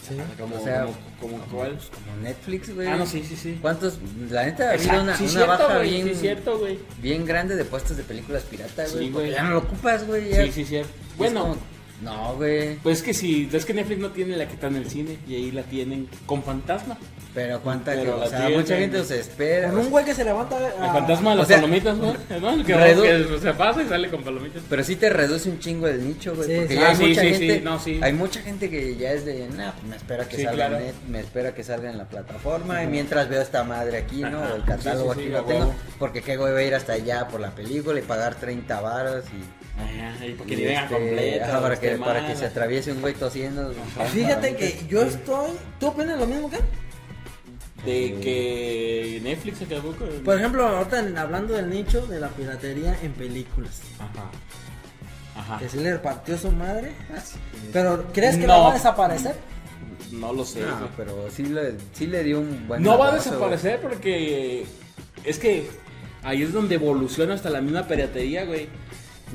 Sí. 0.08 0.16
Como, 0.38 0.56
O 0.56 0.64
sea, 0.64 0.86
como, 0.86 0.96
como 1.20 1.44
cuál. 1.52 1.78
Como 1.78 2.16
Netflix, 2.22 2.74
güey. 2.74 2.88
Ah, 2.88 2.96
no, 2.96 3.04
sí, 3.04 3.22
sí, 3.22 3.36
sí. 3.36 3.58
¿Cuántos? 3.60 3.98
La 4.30 4.44
neta 4.46 4.70
ha 4.70 4.72
habido 4.72 5.02
una, 5.02 5.14
sí, 5.16 5.24
una 5.24 5.32
cierto, 5.32 5.48
baja 5.68 5.78
bien, 5.80 6.08
Sí, 6.08 6.14
cierto, 6.14 6.66
bien 7.02 7.26
grande 7.26 7.56
de 7.56 7.64
puestos 7.66 7.96
de 7.98 8.04
películas 8.04 8.42
piratas, 8.44 8.88
Sí, 8.90 8.94
güey. 8.96 9.10
güey. 9.10 9.12
porque 9.26 9.30
ya 9.32 9.42
no 9.42 9.50
lo 9.50 9.58
ocupas, 9.58 10.06
güey. 10.06 10.32
Sí, 10.32 10.52
sí, 10.52 10.64
cierto. 10.64 10.90
Bueno, 11.18 11.40
como- 11.42 11.56
no, 12.02 12.34
güey. 12.36 12.76
pues 12.76 12.98
es 12.98 13.02
que 13.04 13.14
si, 13.14 13.48
es 13.52 13.64
que 13.64 13.74
Netflix 13.74 14.00
no 14.00 14.10
tiene 14.10 14.36
la 14.36 14.46
que 14.46 14.54
está 14.54 14.68
en 14.68 14.76
el 14.76 14.88
cine 14.88 15.18
y 15.26 15.34
ahí 15.34 15.50
la 15.50 15.62
tienen 15.62 16.08
con 16.26 16.42
fantasma. 16.42 16.96
Pero 17.34 17.60
cuánta 17.60 17.92
Pero 17.92 18.02
que, 18.14 18.18
la 18.20 18.24
o 18.24 18.28
sea, 18.28 18.38
tienen. 18.40 18.60
mucha 18.60 18.76
gente 18.76 19.04
se 19.04 19.20
espera. 19.20 19.68
Con 19.70 19.78
un 19.80 19.90
güey 19.90 20.04
que 20.04 20.14
se 20.14 20.24
levanta. 20.24 20.56
a- 20.56 20.86
El 20.86 20.92
fantasma 20.92 21.30
de 21.30 21.36
las 21.36 21.44
o 21.44 21.48
sea, 21.48 21.56
palomitas, 21.58 21.96
¿no? 21.98 22.16
¿No? 22.40 22.50
El 22.54 22.64
que, 22.64 22.74
redu- 22.74 23.28
que 23.34 23.38
se 23.40 23.52
pasa 23.54 23.82
y 23.82 23.86
sale 23.86 24.08
con 24.08 24.24
palomitas. 24.24 24.62
Pero 24.68 24.82
sí 24.82 24.96
te 24.96 25.08
reduce 25.10 25.48
un 25.48 25.58
chingo 25.60 25.86
el 25.86 26.04
nicho, 26.08 26.34
güey. 26.34 26.48
Sí, 26.48 26.56
porque 26.56 26.74
sí. 26.74 26.80
ya 26.80 26.86
Ah, 26.86 26.90
hay 26.90 26.96
sí, 26.96 27.06
mucha 27.06 27.20
sí, 27.20 27.28
gente. 27.28 27.54
sí, 27.58 27.60
no, 27.62 27.78
sí. 27.78 28.00
Hay 28.02 28.12
mucha 28.14 28.40
gente 28.40 28.70
que 28.70 28.96
ya 28.96 29.12
es 29.12 29.24
de, 29.24 29.46
nah, 29.56 29.70
pues 29.72 29.84
me 29.84 29.96
espera 29.96 30.26
que 30.26 30.36
Sí, 30.36 30.42
salga 30.44 30.66
claro. 30.68 30.76
en 30.78 30.84
net, 30.86 30.94
me 31.08 31.20
espera 31.20 31.54
que 31.54 31.62
salga 31.62 31.90
en 31.90 31.98
la 31.98 32.04
plataforma. 32.08 32.82
Y 32.82 32.86
mientras 32.88 33.28
veo 33.28 33.42
esta 33.42 33.62
madre 33.62 33.98
aquí, 33.98 34.22
¿no? 34.22 34.42
Ajá. 34.42 34.52
O 34.54 34.56
el 34.56 34.64
catálogo 34.64 35.14
Sí, 35.14 35.20
sí, 35.20 35.26
aquí 35.26 35.28
sí, 35.28 35.32
lo 35.32 35.44
tengo. 35.44 35.60
huevo. 35.60 35.74
Porque 35.98 36.22
qué 36.22 36.36
güey 36.36 36.52
va 36.52 36.58
a 36.58 36.62
ir 36.64 36.74
hasta 36.74 36.94
allá 36.94 37.28
por 37.28 37.40
la 37.40 37.50
película 37.50 37.98
y 38.00 38.02
pagar 38.02 38.34
30 38.36 38.80
varos 38.80 39.24
y. 39.26 39.58
Ajá, 39.80 40.26
y 40.26 40.32
porque 40.32 40.54
y 40.54 40.64
este, 40.66 40.88
completa. 40.92 41.46
ajá, 41.50 41.60
para, 41.62 41.78
que, 41.78 41.87
para 41.96 42.26
que 42.26 42.36
se 42.36 42.46
atraviese 42.46 42.92
un 42.92 43.00
güey 43.00 43.14
tosiendo. 43.14 43.72
Fíjate 44.12 44.56
que 44.56 44.84
yo 44.88 45.02
estoy. 45.02 45.50
¿Tú 45.80 45.86
opinas 45.88 46.18
lo 46.18 46.26
mismo 46.26 46.50
que? 46.50 46.58
De 47.84 48.18
que 48.20 49.20
Netflix 49.22 49.58
se 49.58 49.66
quedó 49.66 49.82
con... 49.96 50.08
Por 50.24 50.36
ejemplo, 50.36 50.66
ahorita 50.66 51.04
hablando 51.20 51.54
del 51.54 51.70
nicho 51.70 52.06
de 52.06 52.18
la 52.20 52.28
piratería 52.28 52.98
en 53.02 53.12
películas. 53.12 53.80
Ajá. 53.98 54.30
Ajá. 55.36 55.58
Que 55.58 55.68
sí 55.68 55.78
le 55.78 55.92
repartió 55.92 56.36
su 56.36 56.50
madre. 56.50 56.92
Pero, 57.72 58.06
¿crees 58.12 58.36
que 58.36 58.46
No. 58.46 58.64
va 58.64 58.70
a 58.72 58.74
desaparecer? 58.74 59.36
No 60.10 60.32
lo 60.32 60.44
sé, 60.44 60.60
No, 60.62 60.88
pero 60.96 61.28
sí 61.30 61.44
le, 61.46 61.74
sí 61.92 62.06
le 62.08 62.24
dio 62.24 62.40
un 62.40 62.66
buen. 62.66 62.82
No 62.82 62.98
va 62.98 63.10
a 63.12 63.14
desaparecer 63.14 63.80
porque 63.80 64.66
es 65.24 65.38
que 65.38 65.68
ahí 66.24 66.42
es 66.42 66.52
donde 66.52 66.74
evoluciona 66.74 67.34
hasta 67.34 67.48
la 67.50 67.60
misma 67.60 67.86
piratería, 67.86 68.44
güey. 68.44 68.68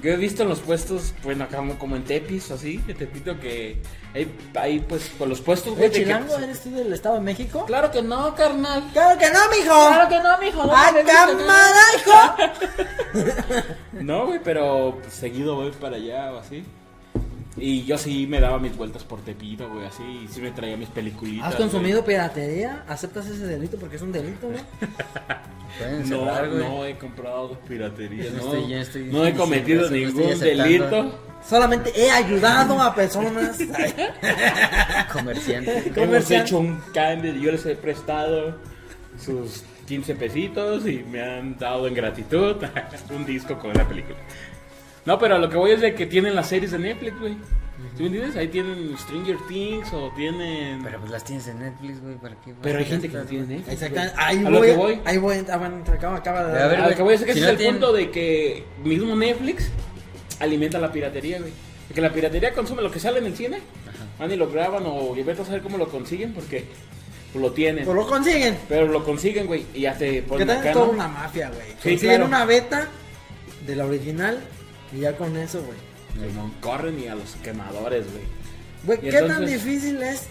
Yo 0.01 0.11
he 0.11 0.17
visto 0.17 0.43
en 0.43 0.49
los 0.49 0.59
puestos, 0.59 1.13
bueno, 1.23 1.43
acá 1.45 1.61
como- 1.79 1.95
en 1.95 2.03
Tepis 2.03 2.49
o 2.51 2.55
así, 2.55 2.77
de 2.79 2.93
Tepito 2.93 3.39
que 3.39 3.81
hay, 4.13 4.29
hay 4.55 4.79
pues 4.79 5.11
con 5.17 5.29
los 5.29 5.39
puestos, 5.39 5.73
güey. 5.75 5.85
¿El 5.85 5.91
de 5.91 5.97
que- 5.99 6.03
chilango 6.05 6.37
eres 6.39 6.61
tú 6.61 6.71
del 6.71 6.91
Estado 6.91 7.15
de 7.15 7.21
México? 7.21 7.63
Claro 7.65 7.89
que 7.91 8.01
no, 8.01 8.33
carnal. 8.35 8.83
¡Claro 8.91 9.17
que 9.19 9.29
no, 9.29 9.39
mijo! 9.49 9.87
Claro 9.87 10.09
que 10.09 10.19
no, 10.19 10.37
mijo. 10.39 10.65
no 10.65 10.75
¡A 10.75 10.91
me 10.91 11.01
gusta, 11.03 11.13
cámara, 11.27 11.81
hijo! 11.95 13.63
No, 13.93 14.25
güey, 14.27 14.39
pero 14.43 14.97
pues, 15.01 15.13
seguido 15.13 15.55
voy 15.55 15.71
para 15.71 15.95
allá 15.97 16.33
o 16.33 16.39
así. 16.39 16.65
Y 17.55 17.85
yo 17.85 17.97
sí 17.99 18.25
me 18.27 18.39
daba 18.39 18.57
mis 18.57 18.75
vueltas 18.75 19.03
por 19.03 19.21
Tepito, 19.21 19.69
güey, 19.69 19.85
así. 19.85 20.01
Y 20.25 20.27
sí 20.27 20.41
me 20.41 20.49
traía 20.51 20.75
mis 20.75 20.89
peliculitas. 20.89 21.49
¿Has 21.49 21.55
güey. 21.57 21.69
consumido 21.69 22.03
piratería? 22.03 22.83
¿Aceptas 22.87 23.27
ese 23.27 23.45
delito? 23.45 23.77
Porque 23.77 23.97
es 23.97 24.01
un 24.01 24.11
delito, 24.11 24.49
¿no? 24.49 24.57
Pueden 25.77 26.09
No, 26.09 26.19
güey. 26.25 26.49
no 26.67 26.85
he 26.85 26.97
comprado 26.97 27.57
piratería, 27.67 28.29
no, 28.31 28.37
estoy- 28.39 28.69
yo 28.69 28.77
estoy- 28.77 29.03
no 29.05 29.25
he 29.25 29.33
cometido 29.33 29.83
estoy 29.83 30.05
ningún 30.05 30.39
delito. 30.39 31.19
Solamente 31.47 31.91
he 31.95 32.09
ayudado 32.09 32.79
a 32.81 32.93
personas. 32.95 33.57
Comerciante. 35.11 35.91
Hemos 35.95 36.31
hecho 36.31 36.59
un 36.59 36.79
cambio, 36.93 37.33
yo 37.33 37.51
les 37.51 37.65
he 37.65 37.75
prestado 37.75 38.57
sus 39.19 39.63
15 39.87 40.15
pesitos 40.15 40.87
y 40.87 41.03
me 41.03 41.21
han 41.21 41.57
dado 41.57 41.87
en 41.87 41.93
gratitud 41.93 42.55
un 43.09 43.25
disco 43.25 43.57
con 43.59 43.73
la 43.73 43.87
película. 43.87 44.15
No, 45.05 45.19
pero 45.19 45.37
lo 45.37 45.49
que 45.49 45.57
voy 45.57 45.71
es 45.71 45.81
de 45.81 45.93
que 45.95 46.05
tienen 46.05 46.35
las 46.35 46.47
series 46.47 46.71
de 46.71 46.79
Netflix, 46.79 47.19
güey. 47.19 47.37
¿Sí 47.95 48.01
me 48.01 48.05
entiendes? 48.07 48.35
Ahí 48.37 48.47
tienen 48.47 48.95
Stranger 48.97 49.37
Things 49.47 49.91
o 49.93 50.11
tienen... 50.15 50.81
Pero 50.83 50.99
pues 50.99 51.11
las 51.11 51.23
tienes 51.23 51.47
en 51.47 51.59
Netflix, 51.59 52.01
güey, 52.01 52.15
¿para 52.15 52.35
qué? 52.35 52.53
Pero 52.61 52.79
hay 52.79 52.85
a 52.85 52.87
gente 52.87 53.09
que 53.09 53.17
no 53.17 53.23
tiene? 53.23 53.45
Netflix. 53.45 53.73
Exactamente. 53.73 54.15
Ahí 54.17 54.37
A 54.45 54.49
lo 54.49 54.57
voy. 54.59 54.67
que 54.67 54.75
voy. 54.75 54.99
Ahí 55.05 55.17
voy. 55.17 55.45
Ah, 55.49 55.71
acaba, 55.93 56.17
acaba 56.17 56.45
de 56.45 56.63
A 56.63 56.67
ver, 56.67 56.79
A 56.79 56.89
lo 56.89 56.95
que 56.95 57.03
voy 57.03 57.15
es 57.15 57.23
que 57.23 57.31
ese 57.31 57.41
es 57.41 57.59
el 57.59 57.67
punto 57.67 57.91
de 57.93 58.09
que 58.09 58.63
mismo 58.83 59.15
Netflix 59.15 59.69
alimenta 60.39 60.79
la 60.79 60.91
piratería, 60.91 61.39
güey. 61.39 61.51
Porque 61.87 62.01
la 62.01 62.11
piratería 62.11 62.53
consume 62.53 62.81
lo 62.81 62.89
que 62.89 62.99
sale 62.99 63.19
en 63.19 63.25
el 63.25 63.35
cine. 63.35 63.59
Van 64.17 64.31
y 64.31 64.35
lo 64.35 64.49
graban 64.49 64.83
o 64.85 65.15
y 65.15 65.23
vete 65.23 65.41
a 65.41 65.45
saber 65.45 65.61
cómo 65.61 65.77
lo 65.77 65.89
consiguen 65.89 66.33
porque 66.33 66.65
pues, 67.31 67.41
lo 67.41 67.51
tienen. 67.51 67.85
Pues 67.85 67.95
lo 67.95 68.07
consiguen. 68.07 68.57
Pero 68.69 68.87
lo 68.87 69.03
consiguen, 69.03 69.45
güey, 69.45 69.65
y 69.73 69.81
ya 69.81 69.97
te 69.97 70.21
ponen 70.21 70.49
acá, 70.49 70.69
es 70.69 70.73
toda 70.73 70.87
una 70.87 71.07
mafia, 71.07 71.49
güey. 71.49 71.67
Sí, 71.81 71.89
Consiguen 71.91 72.23
una 72.23 72.45
beta 72.45 72.87
de 73.67 73.75
la 73.75 73.85
original 73.85 74.39
y 74.95 74.99
ya 75.01 75.15
con 75.17 75.35
eso, 75.37 75.61
güey. 75.63 75.77
Simón, 76.29 76.53
Corren 76.61 76.99
y 76.99 77.07
a 77.07 77.15
los 77.15 77.31
quemadores, 77.43 78.05
güey. 78.11 78.23
Güey, 78.85 79.11
¿qué 79.11 79.21
tan 79.21 79.45
difícil 79.45 80.01
es? 80.03 80.23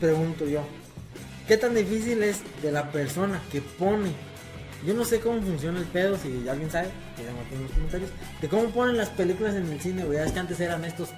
Pregunto 0.00 0.46
yo. 0.46 0.60
¿Qué 1.48 1.56
tan 1.56 1.74
difícil 1.74 2.22
es 2.22 2.38
de 2.62 2.72
la 2.72 2.90
persona 2.90 3.40
que 3.50 3.60
pone? 3.60 4.10
Yo 4.86 4.94
no 4.94 5.04
sé 5.04 5.18
cómo 5.20 5.40
funciona 5.42 5.78
el 5.78 5.86
pedo, 5.86 6.16
si 6.18 6.46
alguien 6.48 6.70
sabe, 6.70 6.88
que 7.16 7.22
aquí 7.22 7.54
en 7.54 7.62
los 7.62 7.70
comentarios. 7.72 8.10
De 8.40 8.48
cómo 8.48 8.64
ponen 8.70 8.96
las 8.96 9.08
películas 9.10 9.54
en 9.54 9.70
el 9.72 9.80
cine, 9.80 10.04
güey. 10.04 10.18
Es 10.18 10.32
que 10.32 10.40
antes 10.40 10.60
eran 10.60 10.84
estos 10.84 11.08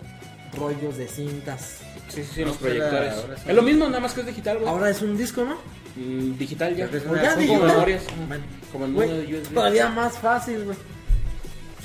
rollos 0.57 0.97
de 0.97 1.09
cintas. 1.09 1.79
Sí, 2.09 2.23
sí, 2.23 2.31
sí, 2.35 2.45
los 2.45 2.55
No, 2.55 2.61
proyectores. 2.61 3.15
sí. 3.15 3.43
Es 3.51 3.55
lo 3.55 3.63
mismo, 3.63 3.87
nada 3.87 4.01
más 4.01 4.15
que 4.15 4.21
es 4.21 4.27
digital, 4.27 4.59
güey. 4.59 4.69
Ahora 4.69 4.91
es 4.91 5.03
un 5.03 5.17
disco, 5.19 5.45
¿no? 5.45 5.57
Mm, 5.97 6.37
digital 6.39 6.77
ya. 6.77 6.89
Pues 6.89 7.03
ya 7.05 7.35
como 7.35 7.65
memorias. 7.65 8.03
Bueno, 8.29 8.45
Como 8.73 8.87
güey, 8.89 9.09
modo 9.09 9.19
de 9.21 9.35
USB. 9.41 9.55
todavía 9.55 9.89
más 9.89 10.17
fácil, 10.19 10.65
güey. 10.65 10.77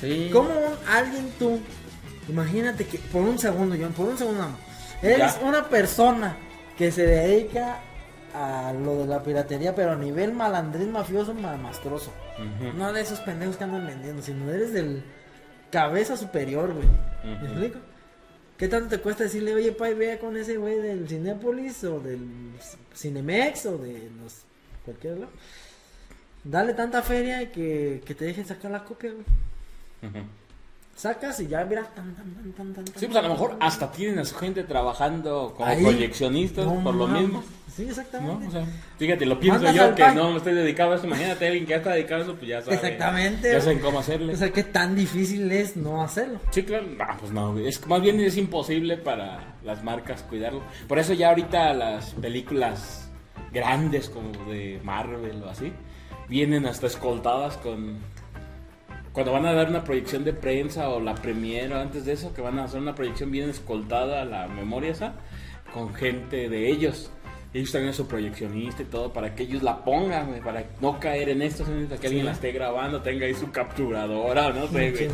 Sí. 0.02 0.30
¿Cómo 0.34 0.50
un- 0.50 0.88
alguien 0.90 1.32
tú, 1.40 1.60
imagínate 2.28 2.86
que 2.86 2.98
por 2.98 3.22
un 3.22 3.38
segundo, 3.40 3.76
John, 3.80 3.94
por 3.94 4.08
un 4.10 4.18
segundo, 4.18 4.48
eres 5.02 5.40
Ya. 5.40 5.48
una 5.48 5.70
persona 5.70 6.36
que 6.78 6.92
se 6.92 7.06
dedica 7.06 7.80
a 8.34 8.74
lo 8.74 8.98
de 9.02 9.06
la 9.08 9.22
piratería, 9.24 9.76
pero 9.76 9.92
a 9.92 9.96
nivel 9.96 10.34
malandrín, 10.34 10.92
mafioso, 10.92 11.34
mamastroso. 11.34 12.12
No 12.76 12.92
de 12.94 13.02
esos 13.02 13.20
pendejos 13.20 13.58
que 13.58 13.64
andan 13.66 13.86
vendiendo, 13.86 14.22
sino 14.24 14.50
eres 14.52 14.74
del 14.74 15.04
cabeza 15.70 16.18
superior, 16.18 16.74
güey. 16.74 16.88
¿Me 17.24 17.48
explico? 17.48 17.80
¿Qué 18.58 18.68
tanto 18.68 18.90
te 18.90 19.00
cuesta 19.00 19.24
decirle, 19.26 19.54
oye, 19.54 19.72
pay, 19.72 19.94
vea 19.94 20.20
con 20.20 20.38
ese 20.38 20.58
güey 20.58 20.80
del 20.80 21.08
Cinépolis 21.08 21.84
o 21.84 22.00
del 22.00 22.20
Cinemex 22.96 23.66
o 23.66 23.78
de 23.78 24.10
los 24.22 24.42
cualquier 24.86 25.18
lado? 25.20 25.32
Dale 26.44 26.74
tanta 26.74 27.02
feria 27.04 27.52
que, 27.52 28.02
que 28.06 28.16
te 28.16 28.26
dejen 28.26 28.46
sacar 28.46 28.72
la 28.72 28.84
copia, 28.84 29.12
güey. 29.12 29.26
Sacas 30.96 31.40
y 31.40 31.48
ya, 31.48 31.64
mira. 31.66 31.84
tan, 31.96 32.14
tan, 32.14 32.34
tan, 32.36 32.54
tan, 32.54 32.74
tan, 32.74 32.88
Sí, 32.96 33.08
pues 33.08 33.16
a 33.16 33.22
lo 33.24 33.30
mejor 33.30 33.56
hasta 33.60 33.92
tienen 33.92 34.20
a 34.20 34.26
su 34.26 34.36
gente 34.36 34.64
trabajando 34.64 35.54
como 35.56 35.68
Ahí. 35.68 35.82
proyeccionistas 35.82 36.66
No 36.66 36.84
por 36.84 36.94
lo 36.94 37.08
mismo. 37.08 37.44
Sí, 37.76 37.84
¿no? 37.84 37.90
exactamente. 37.90 38.48
O 38.48 38.52
sea, 38.52 38.66
fíjate, 39.00 39.26
lo 39.26 39.40
pienso 39.40 39.64
Mandas 39.64 39.90
yo 39.90 39.96
que 39.96 40.04
pan. 40.04 40.16
no 40.16 40.38
estoy 40.38 40.54
dedicado 40.54 40.92
a 40.92 40.96
eso. 40.98 41.08
Imagínate 41.08 41.48
alguien 41.48 41.66
que 41.66 41.70
ya 41.72 41.78
está 41.78 41.92
dedicado 41.94 42.22
a 42.22 42.24
eso, 42.26 42.36
pues 42.36 42.48
ya 42.50 42.62
sabe. 42.62 42.76
Exactamente. 42.76 43.52
Ya 43.52 43.62
saben 43.62 43.80
cómo 43.80 44.00
hacerle. 44.00 44.34
O 44.34 44.38
sea, 44.38 44.52
qué 44.52 44.64
tan 44.64 44.94
difícil 44.96 45.52
es 45.52 45.76
no 45.78 46.04
hacerlo. 46.04 46.40
Sí, 46.52 46.64
claro. 46.64 46.86
Ah, 47.00 47.16
pues 47.20 47.32
no, 47.32 47.58
es 47.58 47.88
más 47.88 48.02
bien 48.02 48.20
es 48.20 48.38
imposible 48.38 48.98
para 48.98 49.56
las 49.64 49.84
marcas 49.84 50.22
cuidarlo. 50.24 50.62
Por 50.88 51.00
eso 51.00 51.14
ya 51.14 51.30
ahorita 51.30 51.74
las 51.74 52.12
películas 52.16 53.10
grandes 53.52 54.10
como 54.10 54.32
de 54.52 54.80
Marvel 54.84 55.42
o 55.44 55.50
así 55.50 55.74
vienen 56.30 56.66
hasta 56.68 56.88
escoltadas 56.88 57.58
con 57.58 57.98
cuando 59.14 59.34
van 59.34 59.46
a 59.46 59.54
dar 59.54 59.70
una 59.70 59.84
proyección 59.84 60.24
de 60.24 60.34
prensa 60.34 60.90
o 60.90 61.00
la 61.00 61.16
premiere 61.16 61.74
o 61.74 61.80
antes 61.80 62.06
de 62.06 62.14
eso 62.14 62.34
que 62.34 62.42
van 62.42 62.60
a 62.60 62.64
hacer 62.64 62.80
una 62.80 62.96
proyección 62.96 63.32
bien 63.32 63.50
escoltada 63.50 64.24
la 64.26 64.48
memoria 64.48 64.92
esa 64.92 65.14
con 65.74 65.94
gente 65.94 66.50
de 66.50 66.70
ellos. 66.70 67.12
Ellos 67.54 67.72
también 67.74 67.94
su 67.94 68.08
proyeccionista 68.08 68.82
y 68.84 68.86
todo 68.86 69.12
para 69.12 69.36
que 69.36 69.44
ellos 69.44 69.62
la 69.62 69.84
pongan, 69.84 70.28
güey, 70.28 70.40
para 70.40 70.64
no 70.80 71.00
caer 71.00 71.28
en 71.30 71.42
esto, 71.42 71.66
que 71.66 72.08
alguien 72.08 72.26
la 72.26 72.32
esté 72.32 72.54
grabando, 72.54 73.02
tenga 73.02 73.26
ahí 73.26 73.34
su 73.34 73.52
capturadora, 73.52 74.52
no 74.52 74.68
sé, 74.68 75.10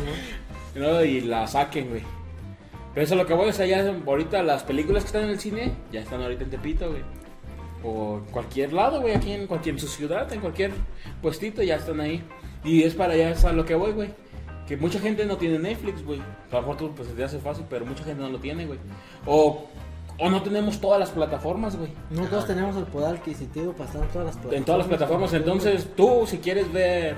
güey. 0.74 1.08
Y 1.08 1.20
la 1.22 1.48
saquen, 1.48 1.88
güey. 1.88 2.02
Pero 2.94 3.04
eso 3.04 3.14
es 3.14 3.20
lo 3.20 3.26
que 3.26 3.34
voy, 3.34 3.48
o 3.48 3.52
sea, 3.52 3.66
ya 3.66 3.92
ahorita 4.06 4.44
las 4.44 4.62
películas 4.62 5.02
que 5.02 5.08
están 5.08 5.24
en 5.24 5.30
el 5.30 5.40
cine, 5.40 5.72
ya 5.90 6.00
están 6.00 6.22
ahorita 6.22 6.44
en 6.44 6.50
Tepito, 6.50 6.90
güey. 6.90 7.02
O 7.82 8.20
cualquier 8.30 8.72
lado, 8.72 9.00
güey, 9.00 9.14
aquí 9.14 9.32
en 9.32 9.48
cualquier 9.48 9.74
en 9.74 9.80
su 9.80 9.88
ciudad, 9.88 10.32
en 10.32 10.40
cualquier 10.40 10.70
puestito, 11.20 11.62
ya 11.64 11.74
están 11.74 12.00
ahí. 12.00 12.22
Y 12.64 12.82
es 12.82 12.94
para 12.94 13.14
allá, 13.14 13.30
es 13.30 13.44
a 13.44 13.52
lo 13.52 13.64
que 13.64 13.74
voy, 13.74 13.92
güey. 13.92 14.10
Que 14.66 14.76
mucha 14.76 14.98
gente 14.98 15.24
no 15.24 15.36
tiene 15.36 15.58
Netflix, 15.58 16.04
güey. 16.04 16.20
A 16.50 16.54
lo 16.56 16.60
mejor 16.60 16.76
tú, 16.76 16.94
pues, 16.94 17.08
te 17.14 17.24
hace 17.24 17.38
fácil, 17.38 17.64
pero 17.70 17.86
mucha 17.86 18.04
gente 18.04 18.22
no 18.22 18.28
lo 18.28 18.38
tiene, 18.38 18.66
güey. 18.66 18.78
O, 19.24 19.66
o 20.18 20.30
no 20.30 20.42
tenemos 20.42 20.80
todas 20.80 21.00
las 21.00 21.10
plataformas, 21.10 21.76
güey. 21.76 21.90
No 22.10 22.26
todos 22.26 22.46
tenemos 22.46 22.76
el 22.76 22.84
poder 22.84 23.16
adquisitivo 23.16 23.72
para 23.72 23.84
estar 23.84 24.02
en 24.02 24.08
todas 24.08 24.26
las 24.26 24.34
plataformas. 24.34 24.58
En 24.58 24.64
todas 24.64 24.78
las 24.78 24.88
plataformas. 24.88 25.32
Entonces, 25.32 25.88
tú, 25.96 26.24
si 26.26 26.38
quieres 26.38 26.70
ver 26.72 27.16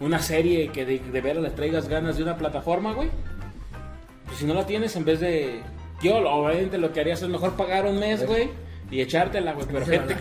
una 0.00 0.20
serie 0.20 0.68
que 0.68 0.86
de, 0.86 0.98
de 1.00 1.20
veras 1.20 1.42
le 1.42 1.50
traigas 1.50 1.88
ganas 1.88 2.16
de 2.16 2.22
una 2.22 2.36
plataforma, 2.36 2.94
güey, 2.94 3.10
pues 4.26 4.38
si 4.38 4.46
no 4.46 4.54
la 4.54 4.66
tienes, 4.66 4.94
en 4.96 5.04
vez 5.04 5.20
de. 5.20 5.60
Yo, 6.02 6.16
obviamente, 6.18 6.78
lo 6.78 6.92
que 6.92 7.00
harías 7.00 7.20
es 7.20 7.28
mejor 7.28 7.54
pagar 7.54 7.84
un 7.86 7.98
mes, 7.98 8.24
güey, 8.24 8.50
y 8.90 9.00
echártela, 9.00 9.52
güey. 9.52 9.66
Pero 9.66 9.84
Pero 9.84 10.06
gente. 10.06 10.16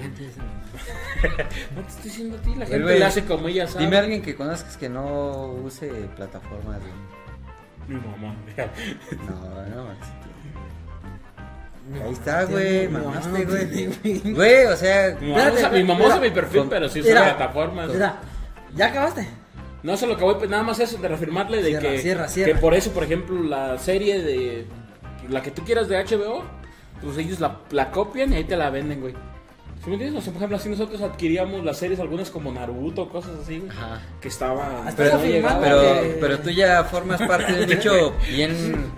La 1.24 1.30
No 1.76 1.82
te 1.82 1.88
estoy 1.90 2.04
diciendo 2.04 2.38
a 2.38 2.42
ti, 2.42 2.50
la 2.56 2.66
gente 2.66 2.84
güey, 2.84 3.00
le 3.00 3.06
hace 3.06 3.26
como 3.26 3.48
ella 3.48 3.68
sabe. 3.68 3.86
Dime 3.86 3.98
a 3.98 4.00
alguien 4.02 4.22
que 4.22 4.36
conozcas 4.36 4.78
que 4.78 4.90
no 4.90 5.48
use 5.64 5.88
plataformas, 6.16 6.80
güey. 6.80 6.94
Mi 7.88 7.96
mamá. 7.96 8.36
No, 9.28 9.76
no, 9.76 9.88
"Mi 11.90 11.96
Ahí 11.96 12.00
mamá 12.04 12.12
está, 12.12 12.44
güey, 12.46 12.88
mamaste, 12.90 13.46
güey. 13.46 14.34
güey". 14.34 14.66
O 14.66 14.76
sea, 14.76 15.16
Mi 15.22 15.30
mamá, 15.30 15.40
Espérate, 15.44 15.58
usa, 15.60 15.70
mi 15.70 15.84
mamá 15.84 16.00
mira, 16.00 16.10
usa 16.10 16.20
mi 16.22 16.30
perfil, 16.32 16.60
con- 16.62 16.70
pero 16.70 16.90
sí 16.90 17.00
usa 17.00 17.10
mira, 17.12 17.24
plataformas. 17.38 17.90
Mira, 17.90 18.20
¿ya 18.76 18.88
acabaste? 18.88 19.28
No 19.84 19.96
sé 19.96 20.06
lo 20.08 20.18
que 20.18 20.24
voy, 20.26 20.36
pues 20.36 20.50
nada 20.50 20.64
más 20.64 20.80
eso 20.80 20.98
de 20.98 21.08
reafirmarle 21.08 21.58
de 21.62 21.70
Cierra, 21.70 21.82
que, 21.90 22.00
cierra, 22.00 22.28
cierra. 22.28 22.54
que 22.54 22.60
por 22.60 22.74
eso, 22.74 22.92
por 22.92 23.04
ejemplo, 23.04 23.42
la 23.42 23.78
serie 23.78 24.22
de 24.22 24.66
la 25.30 25.42
que 25.42 25.52
tú 25.52 25.64
quieras 25.64 25.88
de 25.88 25.98
HBO, 26.04 26.44
pues 27.02 27.18
ellos 27.20 27.40
la, 27.40 27.60
la 27.72 27.90
copian 27.92 28.34
y 28.34 28.36
ahí 28.38 28.44
te 28.44 28.58
la 28.58 28.70
venden, 28.70 29.00
güey. 29.00 29.14
¿Sí 29.84 29.90
me 29.90 29.94
entiendes? 29.94 30.20
O 30.20 30.24
sea, 30.24 30.34
por 30.34 30.40
ejemplo, 30.42 30.58
así 30.58 30.70
nosotros 30.70 31.02
adquiríamos 31.02 31.64
las 31.64 31.78
series, 31.78 32.00
algunas 32.00 32.30
como 32.30 32.52
Naruto, 32.52 33.08
cosas 33.10 33.32
así, 33.42 33.64
Ajá. 33.70 34.02
que 34.20 34.28
estaban... 34.28 34.94
Pero, 34.98 35.14
no 35.14 35.60
pero, 35.62 35.80
que- 36.02 36.18
pero 36.20 36.40
tú 36.40 36.50
ya 36.50 36.84
formas 36.84 37.22
parte 37.22 37.54
de 37.54 37.64
un 37.64 37.70
nicho 37.70 38.14
bien, 38.30 38.92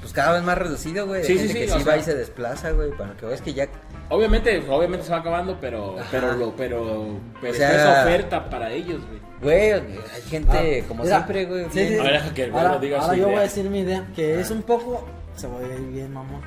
pues 0.00 0.12
cada 0.12 0.34
vez 0.34 0.42
más 0.44 0.56
reducido, 0.58 1.06
güey. 1.06 1.24
Sí, 1.24 1.32
sí, 1.32 1.38
gente 1.38 1.52
sí, 1.52 1.58
que 1.60 1.68
sí 1.72 1.80
sea- 1.82 1.92
va 1.92 1.96
y 1.98 2.02
se 2.02 2.14
desplaza, 2.14 2.70
güey, 2.70 2.90
para 2.92 3.16
que 3.16 3.26
veas 3.26 3.42
que 3.42 3.52
ya 3.54 3.68
Obviamente, 4.10 4.62
obviamente 4.70 5.04
se 5.04 5.12
va 5.12 5.18
acabando, 5.18 5.58
pero 5.60 5.98
Ajá. 5.98 6.08
pero 6.10 6.32
lo, 6.34 6.56
pero, 6.56 7.18
pero 7.42 7.52
O 7.52 7.56
sea- 7.56 7.70
está 7.72 7.82
esa 7.92 8.02
oferta 8.04 8.48
para 8.50 8.70
ellos, 8.72 9.00
güey. 9.06 9.20
Güey, 9.42 9.72
hay 9.72 10.22
gente 10.30 10.82
Ah, 10.82 10.88
como 10.88 11.02
mira, 11.04 11.16
siempre, 11.16 11.44
güey. 11.46 11.64
sí, 11.70 11.88
sí. 11.88 11.96
Ahora 11.98 12.12
deja 12.12 12.34
que 12.34 12.44
el 12.44 12.52
Ahora, 12.52 12.68
güey 12.70 12.80
diga 12.80 13.00
ahora 13.00 13.12
su 13.14 13.18
yo 13.20 13.26
voy 13.26 13.36
a 13.36 13.40
decir 13.40 13.68
mi 13.68 13.80
idea, 13.80 14.06
que 14.16 14.40
es 14.40 14.50
un 14.50 14.62
poco, 14.62 15.06
se 15.36 15.46
va 15.46 15.56
a 15.56 15.60
ver 15.60 15.78
bien, 15.80 16.12
mamón, 16.12 16.40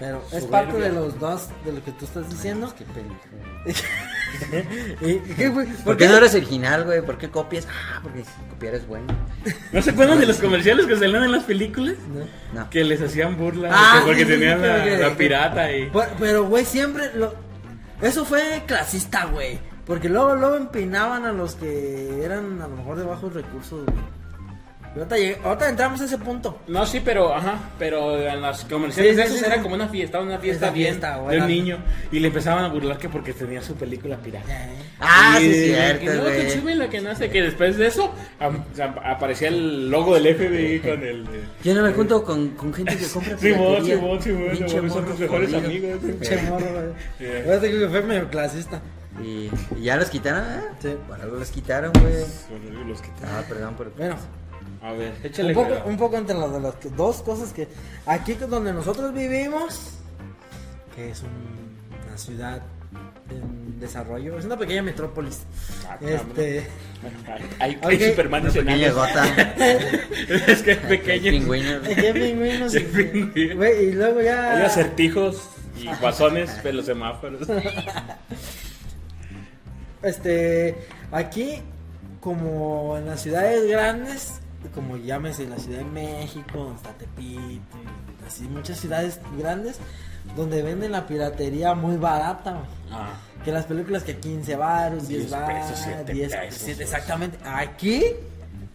pero 0.00 0.18
es 0.32 0.42
Soberbia. 0.44 0.50
parte 0.50 0.78
de 0.80 0.92
los 0.92 1.20
dos, 1.20 1.48
de 1.64 1.72
lo 1.74 1.84
que 1.84 1.92
tú 1.92 2.04
estás 2.06 2.28
diciendo. 2.28 2.74
Qué 2.76 2.84
pendejo. 2.94 3.20
¿Y 5.02 5.18
qué, 5.34 5.48
güey? 5.48 5.66
¿Por 5.84 5.96
qué 5.96 6.08
no 6.08 6.16
eres 6.16 6.34
original, 6.34 6.84
güey? 6.84 7.02
¿Por 7.02 7.18
qué 7.18 7.28
copias? 7.30 7.66
Ah, 7.70 8.00
porque 8.02 8.24
copiar 8.48 8.74
es 8.74 8.86
bueno. 8.86 9.06
¿No 9.72 9.82
se 9.82 9.90
acuerdan 9.90 10.18
de 10.20 10.26
los 10.26 10.38
comerciales 10.38 10.86
que 10.86 10.96
salían 10.96 11.24
en 11.24 11.32
las 11.32 11.44
películas? 11.44 11.94
No. 12.12 12.60
No. 12.60 12.70
Que 12.70 12.82
les 12.84 13.00
hacían 13.02 13.36
burla 13.36 13.68
Ah, 13.72 13.98
que 14.00 14.06
porque 14.06 14.22
sí, 14.24 14.30
tenían 14.30 14.60
sí, 14.60 14.66
la, 14.66 14.84
que- 14.84 14.96
la 14.98 15.08
que- 15.10 15.14
pirata 15.16 15.72
y... 15.72 15.90
Pero- 15.92 16.08
Pero, 16.18 16.44
güey, 16.46 16.64
siempre 16.64 17.10
lo... 17.14 17.34
Eso 18.00 18.24
fue 18.24 18.62
clasista, 18.66 19.26
güey. 19.26 19.58
Porque 19.86 20.08
luego, 20.08 20.34
luego 20.36 20.56
empinaban 20.56 21.26
a 21.26 21.32
los 21.32 21.54
que 21.56 22.24
eran 22.24 22.62
a 22.62 22.68
lo 22.68 22.76
mejor 22.76 22.96
de 22.96 23.04
bajos 23.04 23.34
recursos, 23.34 23.84
güey. 23.84 24.19
Ahorita, 24.96 25.14
ahorita 25.44 25.68
entramos 25.68 26.00
a 26.00 26.04
ese 26.04 26.18
punto. 26.18 26.58
No, 26.66 26.84
sí, 26.84 27.00
pero, 27.04 27.32
ajá, 27.32 27.58
pero 27.78 28.18
en 28.20 28.42
las 28.42 28.64
comerciales 28.64 29.12
Sí, 29.12 29.16
de 29.16 29.22
sí, 29.22 29.28
esos 29.28 29.38
sí, 29.40 29.44
era 29.46 29.56
sí. 29.56 29.62
como 29.62 29.76
una 29.76 29.88
fiesta, 29.88 30.20
una 30.20 30.38
fiesta 30.38 30.70
bien 30.70 30.88
fiesta, 31.00 31.16
de 31.28 31.38
un 31.40 31.46
niño 31.46 31.78
y 32.10 32.18
le 32.18 32.26
empezaban 32.28 32.64
a 32.64 32.68
burlar 32.68 32.98
que 32.98 33.08
porque 33.08 33.32
tenía 33.32 33.62
su 33.62 33.74
película 33.76 34.16
pirata. 34.16 34.46
Ah, 34.98 35.38
Y 35.40 35.44
sí, 35.44 35.50
que 35.52 35.64
cierto, 35.74 36.12
no, 36.14 36.24
que 36.24 36.48
chúmela, 36.52 36.90
que 36.90 37.00
no 37.00 37.14
sé, 37.14 37.30
que 37.30 37.40
después 37.42 37.76
de 37.76 37.86
eso 37.86 38.12
aparecía 39.04 39.48
el 39.48 39.90
logo 39.90 40.14
del 40.14 40.34
FBI 40.34 40.80
con 40.80 41.02
el... 41.04 41.24
de- 41.24 41.40
Yo 41.62 41.74
no 41.74 41.82
me 41.82 41.92
junto 41.92 42.24
con, 42.24 42.48
con 42.50 42.74
gente 42.74 42.96
que 42.96 43.06
compra 43.06 43.38
Simón. 43.38 43.84
Simón, 43.84 44.22
Simón, 44.22 44.50
Pinche 44.50 44.88
son 44.88 45.04
tus 45.06 45.18
mejores 45.20 45.54
amigos. 45.54 45.98
Che 46.22 46.36
morro, 46.42 46.66
güey. 46.72 46.84
Yeah. 47.30 47.44
Ahora 47.44 47.60
te 47.60 47.66
digo 47.68 47.80
que 47.80 47.88
fue 47.88 48.02
medio 48.02 48.28
clasista. 48.28 48.80
Y, 49.22 49.50
y 49.78 49.82
ya 49.84 49.96
los 49.96 50.08
quitaron, 50.08 50.42
¿eh? 50.44 50.60
Sí. 50.80 50.88
Algo 51.22 51.36
los 51.36 51.50
quitaron, 51.50 51.92
güey. 52.00 52.14
Bueno, 52.50 52.84
los 52.88 53.00
que 53.02 53.08
te- 53.08 53.26
Ah, 53.26 53.42
perdón 53.48 53.74
por... 53.74 53.94
Bueno, 53.94 54.16
A 54.82 54.92
ver, 54.92 55.12
échale. 55.22 55.48
un 55.48 55.54
poco, 55.54 55.82
un 55.88 55.96
poco 55.96 56.16
entre 56.16 56.36
las, 56.36 56.52
de 56.52 56.60
las 56.60 56.74
dos 56.96 57.22
cosas 57.22 57.52
que 57.52 57.68
aquí 58.06 58.34
donde 58.34 58.72
nosotros 58.72 59.12
vivimos, 59.12 59.92
que 60.96 61.10
es 61.10 61.20
un- 61.22 62.08
una 62.08 62.16
ciudad 62.16 62.62
en 63.30 63.78
desarrollo, 63.78 64.38
es 64.38 64.44
una 64.46 64.56
pequeña 64.56 64.82
metrópolis. 64.82 65.40
Ah. 65.88 65.96
Este, 66.00 66.66
Hay, 67.28 67.46
hay, 67.60 67.78
hay 67.82 67.96
Ok. 67.96 68.10
Superman 68.10 68.42
Una 68.44 68.52
pequeña 68.52 68.74
enanos. 68.76 68.94
gota. 68.96 69.24
es 70.48 70.62
que 70.62 70.70
es 70.72 70.78
pequeño. 70.78 71.30
Pingüinos. 71.30 71.86
hay 71.86 72.12
pingüinos 72.12 72.74
y, 72.76 72.80
pingüinos. 72.80 73.94
luego 73.94 74.20
ya 74.22 74.56
Hay 74.56 74.62
acertijos 74.62 75.42
y 75.78 75.86
guasones, 76.00 76.50
pelos 76.62 76.86
semáforos. 76.86 77.46
Este, 80.02 80.76
aquí, 81.12 81.60
como 82.20 82.96
en 82.98 83.06
las 83.06 83.22
ciudades 83.22 83.68
grandes, 83.68 84.39
como 84.68 84.96
llámese 84.96 85.46
la 85.48 85.56
Ciudad 85.58 85.78
de 85.78 85.84
México, 85.84 86.58
donde 86.58 86.76
está 86.76 86.92
Tepito, 86.92 87.78
y 87.78 88.26
así 88.26 88.44
muchas 88.44 88.78
ciudades 88.78 89.18
grandes, 89.38 89.78
donde 90.36 90.62
venden 90.62 90.92
la 90.92 91.06
piratería 91.06 91.74
muy 91.74 91.96
barata. 91.96 92.58
Ah, 92.90 93.14
Que 93.44 93.52
las 93.52 93.64
películas 93.64 94.02
que 94.04 94.18
15 94.18 94.56
baros, 94.56 95.08
10 95.08 95.20
10 95.22 95.30
baros, 95.30 95.48
pesos, 95.70 95.80
7 95.84 96.12
10 96.12 96.36
pesos. 96.36 96.68
exactamente. 96.80 97.38
Aquí, 97.44 98.04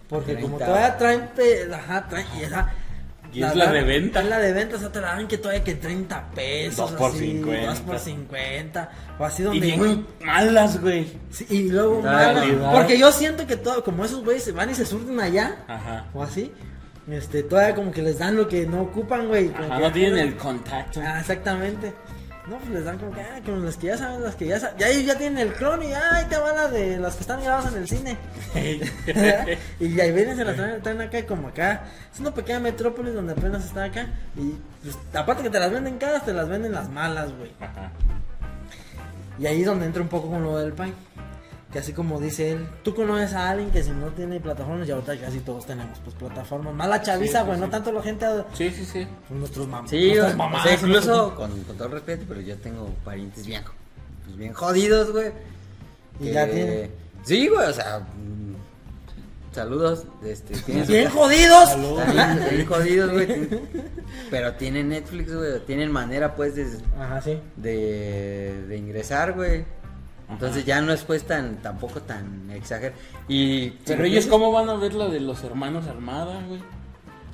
porque 0.10 0.34
como 0.40 0.58
30 0.58 0.66
todavía 0.66 0.98
traen, 0.98 1.28
pe- 1.36 1.74
ajá, 1.74 2.08
traen, 2.10 2.28
y 2.40 2.44
esa... 2.44 2.72
Y 3.36 3.44
es 3.44 3.56
la 3.56 3.72
de 3.72 3.84
venta. 3.84 4.22
Es 4.22 4.28
la 4.30 4.40
de 4.40 4.54
venta, 4.54 4.76
o 4.78 4.80
sea, 4.80 4.92
te 4.92 5.02
la 5.02 5.08
dan 5.16 5.28
que 5.28 5.38
todavía 5.38 5.64
que 5.64 5.76
30 5.76 6.32
pesos. 6.32 6.78
Dos 6.78 6.92
por 7.00 7.12
así, 7.12 7.32
50. 7.32 7.66
2 7.68 7.80
por 7.82 8.00
50. 8.00 8.90
O 9.20 9.26
así 9.26 9.42
y 9.42 9.46
donde... 9.46 9.60
bien 9.68 10.08
malas, 10.24 10.82
güey. 10.82 11.08
Sí, 11.32 11.46
y 11.50 11.70
luego, 11.70 12.02
La 12.04 12.12
mala, 12.12 12.34
calidad. 12.42 12.74
porque 12.74 12.98
yo 12.98 13.12
siento 13.12 13.46
que 13.46 13.58
todo, 13.58 13.84
como 13.84 14.06
esos 14.06 14.24
güeyes 14.24 14.44
se 14.44 14.52
van 14.52 14.70
y 14.70 14.76
se 14.76 14.86
surten 14.86 15.20
allá, 15.20 15.64
Ajá. 15.68 16.06
o 16.14 16.24
así, 16.24 16.52
este, 17.10 17.44
todavía 17.44 17.76
como 17.76 17.92
que 17.92 18.02
les 18.02 18.18
dan 18.20 18.36
lo 18.36 18.48
que 18.48 18.66
no 18.66 18.82
ocupan, 18.82 19.28
güey. 19.28 19.52
Ajá, 19.54 19.80
no 19.80 19.92
tienen 19.92 20.18
el 20.20 20.36
contacto. 20.38 21.02
Ah, 21.04 21.20
exactamente. 21.20 21.94
No, 22.48 22.58
pues 22.58 22.70
les 22.70 22.86
dan 22.86 23.00
como 23.00 23.12
que, 23.12 23.22
ah, 23.22 23.42
como 23.44 23.58
las 23.58 23.76
que 23.76 23.88
ya 23.88 23.98
saben, 23.98 24.22
las 24.22 24.36
que 24.36 24.46
ya 24.46 24.60
saben, 24.60 24.78
ya 24.78 24.92
ya 24.92 25.18
tienen 25.18 25.40
el 25.40 25.54
clon 25.54 25.82
y 25.82 25.90
ya, 25.90 26.14
ahí 26.14 26.26
te 26.26 26.38
van 26.38 26.56
las 26.56 26.72
de 26.72 26.98
las 26.98 27.16
que 27.16 27.22
están 27.22 27.42
grabadas 27.42 27.74
en 27.74 27.80
el 27.80 27.88
cine. 27.88 28.18
y 29.80 30.00
ahí 30.00 30.12
vienen, 30.12 30.38
se 30.38 30.46
las 30.46 30.56
traen, 30.56 30.82
traen 30.82 31.02
acá 31.02 31.20
y 31.20 31.24
como 31.24 31.48
acá. 31.48 31.86
Es 32.14 32.20
una 32.20 32.32
pequeña 32.32 32.60
metrópolis 32.60 33.16
donde 33.16 33.34
apenas 33.34 33.66
está 33.66 33.86
acá. 33.86 34.08
Y 34.38 34.54
pues, 34.84 34.96
aparte 35.14 35.42
que 35.42 35.50
te 35.50 35.60
las 35.60 35.72
venden 35.72 35.98
caras, 35.98 36.24
te 36.24 36.34
las 36.34 36.48
venden 36.48 36.72
las 36.72 36.88
malas, 36.90 37.36
güey. 37.36 37.52
Ajá. 37.60 37.92
Y 39.40 39.48
ahí 39.48 39.62
es 39.62 39.66
donde 39.66 39.86
entra 39.86 40.02
un 40.02 40.08
poco 40.08 40.30
con 40.30 40.44
lo 40.44 40.58
del 40.58 40.74
PAI. 40.74 40.94
Que 41.76 41.80
así 41.80 41.92
como 41.92 42.22
dice 42.22 42.54
él, 42.54 42.66
tú 42.84 42.96
conoces 42.96 43.34
a 43.34 43.50
alguien 43.50 43.70
que 43.70 43.84
si 43.84 43.90
no 43.90 44.08
tiene 44.08 44.40
plataformas, 44.40 44.88
y 44.88 44.92
ahorita 44.92 45.20
casi 45.20 45.40
todos 45.40 45.66
tenemos 45.66 46.00
pues 46.06 46.16
plataformas. 46.16 46.74
Más 46.74 46.88
la 46.88 47.02
chaviza, 47.02 47.40
Sí, 47.42 47.46
güey, 47.48 47.56
sí, 47.58 47.60
no 47.60 47.66
sí. 47.66 47.72
tanto 47.74 47.92
la 47.92 48.02
gente, 48.02 48.26
Sí, 48.54 48.70
sí, 48.72 48.86
sí. 48.86 49.06
pues, 49.28 49.38
nuestros 49.42 49.68
mam 49.68 49.84
nuestras 49.86 50.36
mamás, 50.38 50.66
incluso 50.72 51.36
con, 51.36 51.52
con 51.66 51.76
todo 51.78 51.90
respeto, 51.90 52.24
pero 52.30 52.40
yo 52.40 52.56
tengo 52.60 52.88
parientes 53.04 53.46
bien, 53.46 53.62
pues 54.24 54.38
bien 54.38 54.54
jodidos, 54.54 55.12
güey. 55.12 55.34
Y 56.22 56.24
que- 56.28 56.32
ya 56.32 56.50
tienen. 56.50 56.92
Sí, 57.26 57.50
güey, 57.50 57.70
o 57.70 57.74
sea, 57.74 58.08
saludos. 59.52 60.06
Este, 60.24 60.54
Bien 60.88 61.10
jodidos. 61.10 61.76
Bien, 62.14 62.40
bien 62.52 62.66
jodidos, 62.68 63.12
güey. 63.12 63.50
Pero 64.32 64.54
tienen 64.54 64.88
Netflix, 64.90 65.34
güey. 65.36 65.60
Tienen 65.66 65.92
manera, 65.92 66.36
pues, 66.36 66.56
de, 66.56 66.68
Ajá, 66.98 67.22
sí. 67.22 67.38
de, 67.58 68.64
de 68.68 68.78
ingresar, 68.78 69.34
güey. 69.34 69.66
Entonces 70.30 70.66
ya 70.66 70.82
no 70.82 70.92
es 70.92 71.04
pues 71.04 71.24
tan, 71.26 71.58
tampoco 71.58 72.02
tan 72.02 72.50
exagerado. 72.52 73.00
Y 73.28 73.70
Pero 73.86 74.04
ellos 74.06 74.26
piensas- 74.26 74.32
cómo 74.32 74.52
van 74.52 74.70
a 74.70 74.76
ver 74.76 74.94
la 74.94 75.08
de 75.08 75.20
los 75.20 75.44
hermanos 75.44 75.88
Armada, 75.88 76.42
güey. 76.48 76.60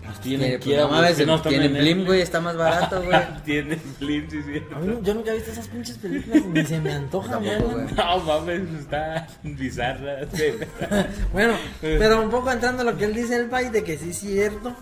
Pues 0.03 0.19
tienen 0.19 0.60
Tiene, 0.60 0.77
que 0.77 0.77
no 0.81 0.89
mames, 0.89 1.27
no 1.27 1.41
tienen 1.43 1.67
en 1.67 1.74
Blim, 1.74 1.83
Netflix. 1.86 2.05
güey, 2.07 2.21
está 2.21 2.41
más 2.41 2.57
barato, 2.57 3.03
güey. 3.03 3.19
tienen 3.45 3.79
Blim, 4.00 4.29
sí, 4.31 4.41
sí. 4.43 4.62
A 4.75 4.79
mí 4.79 4.88
no- 4.88 5.01
yo 5.03 5.13
nunca 5.13 5.31
he 5.31 5.36
visto 5.36 5.51
esas 5.51 5.67
pinches 5.67 5.98
películas 6.00 6.43
ni 6.45 6.65
se 6.65 6.79
me 6.79 6.91
antoja 6.91 7.36
güey. 7.38 7.60
No 7.95 8.17
mames, 8.25 8.62
está 8.79 9.27
bizarra. 9.43 10.25
sí. 10.33 10.43
Bueno, 11.33 11.53
pero 11.81 12.21
un 12.21 12.29
poco 12.31 12.51
entrando 12.51 12.81
a 12.81 12.86
lo 12.86 12.98
que 12.98 13.05
él 13.05 13.13
dice 13.13 13.36
el 13.36 13.45
país 13.45 13.71
de 13.71 13.83
que 13.83 13.98
sí 13.98 14.10
es 14.10 14.17
cierto. 14.19 14.75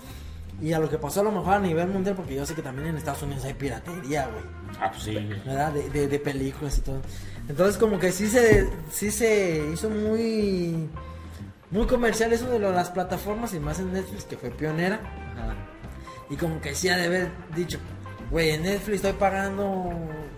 Y 0.62 0.74
a 0.74 0.80
lo 0.80 0.90
que 0.90 0.98
pasó 0.98 1.22
a 1.22 1.24
lo 1.24 1.32
mejor 1.32 1.54
a 1.54 1.60
nivel 1.60 1.88
mundial, 1.88 2.16
porque 2.16 2.36
yo 2.36 2.46
sé 2.46 2.54
que 2.54 2.62
también 2.62 2.90
en 2.90 2.98
Estados 2.98 3.22
Unidos 3.24 3.46
hay 3.46 3.54
piratería, 3.54 4.28
güey. 4.28 4.44
Ah, 4.80 4.92
pues 4.92 5.04
sí. 5.04 5.16
¿Verdad? 5.46 5.72
De, 5.72 5.90
de, 5.90 6.08
de 6.08 6.20
películas 6.20 6.78
y 6.78 6.82
todo. 6.82 7.02
Entonces 7.48 7.78
como 7.78 7.98
que 7.98 8.12
sí 8.12 8.28
se, 8.28 8.70
sí 8.92 9.10
se 9.10 9.70
hizo 9.74 9.90
muy, 9.90 10.90
muy 11.72 11.88
comercial 11.88 12.34
eso 12.34 12.50
de 12.50 12.60
lo 12.60 12.72
las 12.72 12.90
plataformas 12.92 13.54
y 13.54 13.60
más 13.60 13.80
en 13.80 13.94
Netflix, 13.94 14.26
que 14.26 14.38
fue 14.38 14.50
pionera. 14.52 15.00
Ajá. 15.34 15.56
Y 16.30 16.36
como 16.36 16.60
que 16.62 16.76
sí 16.76 16.90
ha 16.90 16.98
de 16.98 17.06
haber 17.06 17.30
dicho, 17.56 17.80
güey, 18.30 18.52
en 18.52 18.64
Netflix 18.64 18.98
estoy 18.98 19.14
pagando 19.14 19.90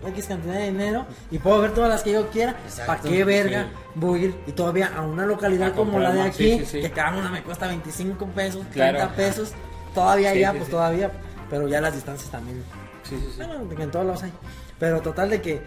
X 0.06 0.26
cantidad 0.26 0.54
de 0.54 0.70
dinero 0.70 1.04
y 1.30 1.38
puedo 1.38 1.60
ver 1.60 1.72
todas 1.74 1.90
las 1.90 2.02
que 2.02 2.12
yo 2.12 2.28
quiera. 2.30 2.56
¿Para 2.86 3.00
qué 3.00 3.24
verga 3.24 3.64
sí. 3.64 3.78
voy 3.96 4.20
a 4.20 4.24
ir? 4.26 4.34
Y 4.46 4.52
todavía 4.52 4.92
a 4.96 5.02
una 5.02 5.26
localidad 5.26 5.68
A 5.68 5.72
como 5.74 5.98
la 5.98 6.12
de 6.12 6.22
aquí, 6.22 6.60
sí, 6.60 6.64
sí, 6.64 6.80
que 6.80 6.90
cada 6.92 7.18
una 7.18 7.28
me 7.28 7.42
cuesta 7.42 7.66
25 7.66 8.24
pesos, 8.28 8.64
30 8.70 8.92
Claro. 8.98 9.14
pesos. 9.16 9.52
Todavía 9.94 10.32
Sí, 10.32 10.40
ya, 10.40 10.50
sí, 10.50 10.56
pues 10.58 10.66
sí. 10.66 10.70
todavía. 10.72 11.10
Pero 11.50 11.68
ya 11.68 11.80
las 11.80 11.94
distancias 11.94 12.30
también. 12.30 12.62
Sí, 13.02 13.16
sí, 13.18 13.26
sí. 13.30 13.36
Bueno, 13.36 13.64
de 13.66 13.76
que 13.76 13.82
en 13.82 13.90
todos 13.90 14.06
lados 14.06 14.22
hay. 14.22 14.32
Pero 14.78 15.00
total 15.02 15.30
de 15.30 15.40
que 15.42 15.60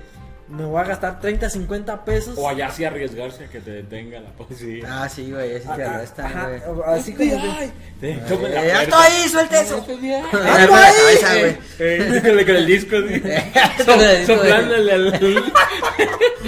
me 0.48 0.64
voy 0.64 0.80
a 0.80 0.84
gastar 0.84 1.20
30, 1.20 1.50
50 1.50 2.06
pesos. 2.06 2.38
O 2.38 2.48
allá 2.48 2.70
sí 2.72 2.84
arriesgarse 2.86 3.46
a 3.46 3.48
que 3.50 3.60
te 3.62 3.72
detenga 3.72 4.20
la 4.20 4.30
policía. 4.32 4.84
Ah, 4.88 5.10
sí, 5.10 5.32
güey, 5.32 5.56
ese 5.56 5.68
te 5.70 5.84
arrestan, 5.84 6.32
güey. 6.34 6.82
así 6.86 7.14
como 7.14 7.30
que- 7.30 7.36
Ay, 7.36 7.74
te 8.00 8.12
Eh, 8.12 8.20
¡Ya 8.68 8.84
estoy! 8.84 9.30
¡Suelta 9.30 9.62
eso! 9.62 9.84
FBI. 9.84 10.12
Dame 10.32 10.68
la 10.68 10.88
ahí! 11.32 11.58
Eh, 11.80 12.10
dígale 12.22 12.46
con 12.46 12.56
el 12.56 12.66
disco, 12.68 12.96
sí. 13.08 13.22
Con 13.86 14.00
el 14.02 14.18
disco, 14.20 14.36
Soplándole 14.36 14.92
al. 14.94 15.20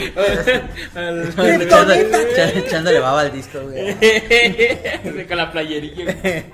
al- 0.96 1.28
Echándole 2.56 3.00
baba 3.00 3.22
al 3.22 3.32
disco, 3.32 3.60
güey. 3.62 3.96
con 5.28 5.38
la 5.38 5.52
playerilla. 5.52 6.06
güey. 6.22 6.46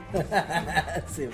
Sí. 1.16 1.30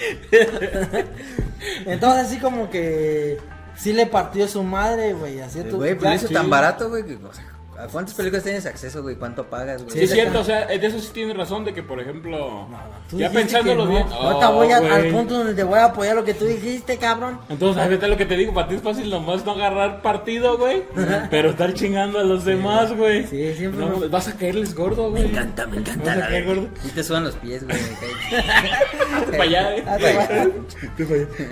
Entonces 1.85 2.25
así 2.27 2.37
como 2.39 2.69
que 2.69 3.37
sí 3.75 3.93
le 3.93 4.05
partió 4.05 4.47
su 4.47 4.63
madre, 4.63 5.13
güey. 5.13 5.39
Así 5.41 5.61
Güey, 5.61 5.95
pues 5.95 6.23
hizo 6.23 6.33
tan 6.33 6.49
barato, 6.49 6.89
güey. 6.89 7.05
que, 7.05 7.15
o 7.15 7.33
sea, 7.33 7.45
¿A 7.79 7.87
cuántas 7.87 8.13
películas 8.13 8.43
tienes 8.43 8.65
acceso, 8.65 9.01
güey? 9.01 9.15
¿Cuánto 9.15 9.45
pagas, 9.45 9.83
güey? 9.83 9.95
Sí, 9.97 10.03
es 10.03 10.11
cierto, 10.11 10.41
o 10.41 10.43
sea, 10.43 10.65
de 10.65 10.75
eso 10.85 10.99
sí 10.99 11.11
tienes 11.13 11.37
razón 11.37 11.63
de 11.63 11.73
que, 11.73 11.81
por 11.81 12.01
ejemplo, 12.01 12.67
No, 12.67 13.17
ya 13.17 13.31
pensándolo 13.31 13.85
no. 13.85 13.91
bien. 13.91 14.05
Ahorita 14.11 14.49
Oh, 14.49 14.53
voy 14.55 14.71
a- 14.71 14.77
al 14.77 15.07
punto 15.07 15.35
donde 15.37 15.53
te 15.53 15.63
voy 15.63 15.79
a 15.79 15.85
apoyar 15.85 16.15
lo 16.17 16.25
que 16.25 16.33
tú 16.33 16.43
dijiste, 16.45 16.97
cabrón. 16.97 17.39
Entonces, 17.47 17.81
fíjate 17.87 18.07
lo 18.09 18.17
que 18.17 18.25
te 18.25 18.35
digo, 18.35 18.53
para 18.53 18.67
ti 18.67 18.75
es 18.75 18.81
fácil 18.81 19.09
nomás 19.09 19.45
no 19.45 19.53
agarrar 19.53 20.01
partido, 20.01 20.57
güey, 20.57 20.83
pero 21.31 21.51
estar 21.51 21.73
chingando 21.73 22.19
a 22.19 22.23
los 22.23 22.43
demás, 22.43 22.91
güey. 22.93 23.25
Sí, 23.27 23.53
siempre 23.55 23.85
No, 23.85 24.09
vas 24.09 24.27
a 24.27 24.33
caerles 24.35 24.75
gordo, 24.75 25.11
güey. 25.11 25.23
Me 25.23 25.29
encanta, 25.29 25.65
me 25.65 25.77
encanta. 25.77 26.15
Vas 26.15 26.23
a 26.23 26.27
caer 26.27 26.45
gordo. 26.45 26.67
Y 26.83 26.89
te 26.89 27.01
sudan 27.03 27.23
los 27.23 27.35
pies, 27.35 27.63
güey. 27.65 27.77
Hazte 29.15 29.31
para 29.31 29.43
allá, 29.43 29.75
eh. 29.77 29.83
Hazte 29.87 30.07
allá. 30.07 30.47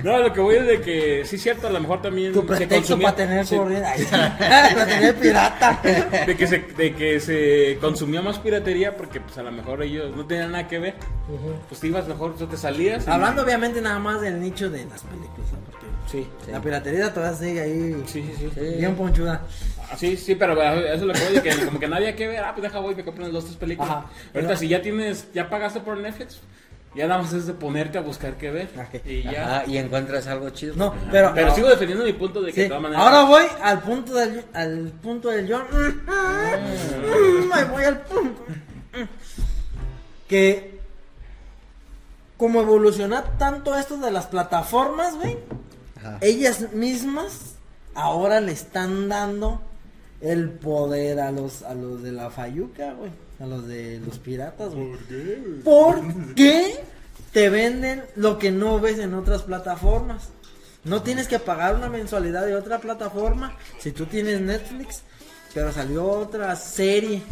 No, 0.03 0.17
lo 0.19 0.34
que 0.34 0.41
voy 0.41 0.55
es 0.57 0.67
de 0.67 0.81
que 0.81 1.22
sí 1.25 1.38
es 1.38 1.41
cierto, 1.41 1.67
a 1.67 1.69
lo 1.69 1.79
mejor 1.79 2.01
también 2.01 2.34
Tu 2.34 2.46
pretexto 2.46 3.00
para 3.00 3.15
tener. 3.15 3.46
Ay, 3.86 4.05
para 4.75 4.86
tener 4.86 5.15
pirata. 5.15 5.79
De 6.25 6.36
que 6.36 6.47
se 6.47 6.59
de 6.59 6.93
que 6.95 7.19
se 7.19 7.77
consumía 7.81 8.21
más 8.21 8.39
piratería 8.39 8.95
porque 8.97 9.19
pues 9.21 9.38
a 9.38 9.43
lo 9.43 9.51
mejor 9.51 9.83
ellos 9.83 10.15
no 10.15 10.25
tenían 10.25 10.51
nada 10.51 10.67
que 10.67 10.79
ver. 10.79 10.95
Pues 11.68 11.79
te 11.81 11.87
ibas 11.87 12.07
mejor, 12.07 12.35
tú 12.35 12.48
te 12.48 12.57
salías. 12.57 13.05
y- 13.05 13.09
Hablando 13.09 13.44
obviamente 13.44 13.81
nada 13.81 14.00
más 14.00 14.22
del 14.22 14.39
nicho 14.42 14.70
de 14.70 14.85
las 14.85 15.01
películas, 15.03 15.51
¿no? 15.51 15.59
Porque 15.70 15.85
Sí. 16.11 16.27
la 16.51 16.61
piratería 16.61 17.13
todavía 17.13 17.37
sigue 17.37 17.59
ahí 17.61 18.03
Sí, 18.05 18.31
sí, 18.37 18.50
sí. 18.53 18.59
Bien 18.77 18.96
ponchuda. 18.96 19.44
Ah, 19.89 19.96
Sí, 19.98 20.18
sí, 20.18 20.35
pero 20.35 20.61
eso 20.61 20.94
es 20.94 21.01
lo 21.01 21.13
que 21.13 21.20
voy, 21.31 21.42
que 21.42 21.65
como 21.65 21.79
que 21.79 21.87
nadie 21.87 22.13
que 22.15 22.27
ver, 22.27 22.44
ah, 22.44 22.51
pues 22.53 22.63
deja 22.63 22.79
voy, 22.79 22.96
me 22.96 23.03
compro 23.05 23.24
unas 23.24 23.33
dos, 23.33 23.46
tres 23.46 23.57
películas. 23.57 23.89
Ajá. 23.92 24.00
Ahorita 24.00 24.31
Pero- 24.33 24.55
si 24.57 24.68
ya 24.68 24.81
tienes, 24.81 25.27
ya 25.33 25.50
pagaste 25.50 25.79
por 25.81 25.98
Netflix, 25.98 26.39
ya 26.98 27.07
nada 27.07 27.22
más 27.22 27.31
es 27.33 27.46
de 27.48 27.53
ponerte 27.53 27.98
a 27.98 28.01
buscar 28.01 28.36
qué 28.38 28.51
ver. 28.51 28.70
Ok. 28.75 29.05
Y 29.05 29.24
ya. 29.24 29.57
Ajá, 29.60 29.64
y 29.68 29.77
encuentras 29.77 30.27
algo 30.27 30.50
chido. 30.50 30.75
No, 30.75 30.94
pero, 31.12 31.31
Pero 31.33 31.55
sigo 31.55 31.70
defendiendo 31.70 32.03
mi 32.03 32.14
punto 32.14 32.42
de 32.42 32.48
que 32.51 32.55
Sí, 32.55 32.62
de 32.62 32.68
todas 32.68 32.83
maneras. 32.83 33.05
Ahora 33.05 33.24
voy 33.24 33.44
al 33.62 33.79
punto 33.81 34.14
del 34.14 34.44
al 34.53 34.92
punto 35.01 35.29
del 35.29 35.51
John. 35.51 35.64
Mm, 35.72 37.48
Me 37.55 37.64
voy 37.66 37.83
al 37.83 38.01
punto. 38.01 38.44
Que 40.27 40.79
como 42.38 42.62
evoluciona 42.62 43.24
tanto 43.38 43.75
esto 43.75 43.98
de 43.98 44.12
las 44.12 44.27
plataformas, 44.27 45.16
güey, 45.16 45.38
ellas 46.22 46.72
mismas 46.74 47.55
ahora 47.96 48.42
le 48.42 48.51
están 48.51 49.10
dando 49.10 49.62
el 50.22 50.50
poder 50.51 51.20
a 51.20 51.31
los 51.31 51.64
a 51.64 51.74
los 51.74 52.03
de 52.03 52.12
la 52.12 52.29
Fayuca, 52.29 52.94
güey, 52.94 53.12
a 53.40 53.46
los 53.46 53.68
de 53.68 54.00
los 54.05 54.20
piratas, 54.20 54.74
güey. 54.75 54.92
¿Por 55.64 56.01
qué 56.36 56.75
te 57.31 57.50
venden 57.50 58.03
lo 58.16 58.40
que 58.40 58.51
no 58.51 58.79
ves 58.79 59.00
en 59.00 59.13
otras 59.13 59.44
plataformas? 59.44 60.29
No 60.83 61.01
tienes 61.01 61.27
que 61.27 61.40
pagar 61.40 61.75
una 61.75 61.90
mensualidad 61.90 62.46
de 62.46 62.55
otra 62.55 62.79
plataforma 62.79 63.57
si 63.79 63.92
tú 63.92 64.05
tienes 64.05 64.40
Netflix, 64.40 65.03
pero 65.53 65.72
salió 65.72 66.05
otra 66.05 66.55
serie 66.55 67.24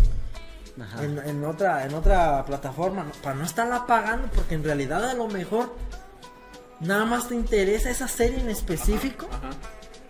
en, 1.01 1.19
en 1.19 1.45
otra 1.45 1.86
en 1.86 1.93
otra 1.93 2.43
plataforma 2.45 3.10
para 3.23 3.36
no 3.36 3.45
estarla 3.45 3.88
pagando 3.88 4.27
porque 4.36 4.55
en 4.55 4.63
realidad 4.63 5.10
a 5.10 5.13
lo 5.13 5.27
mejor 5.27 5.73
nada 6.79 7.05
más 7.05 7.29
te 7.29 7.36
interesa 7.36 7.89
esa 7.89 8.08
serie 8.08 8.39
en 8.39 8.49
específico. 8.49 9.27
Ajá. 9.31 9.49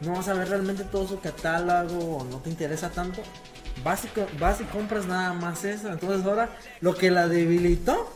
no 0.02 0.14
vas 0.14 0.28
a 0.28 0.34
ver 0.34 0.50
realmente 0.50 0.84
todo 0.84 1.08
su 1.08 1.20
catálogo 1.20 2.18
o 2.18 2.24
no 2.24 2.38
te 2.40 2.50
interesa 2.50 2.90
tanto. 2.90 3.22
Vas 3.84 4.06
y, 4.06 4.40
vas 4.40 4.62
y 4.62 4.64
compras 4.66 5.06
nada 5.06 5.34
más 5.34 5.64
eso. 5.64 5.90
Entonces 5.90 6.26
ahora 6.26 6.50
lo 6.82 6.96
que 6.96 7.12
la 7.12 7.28
debilitó 7.28 8.10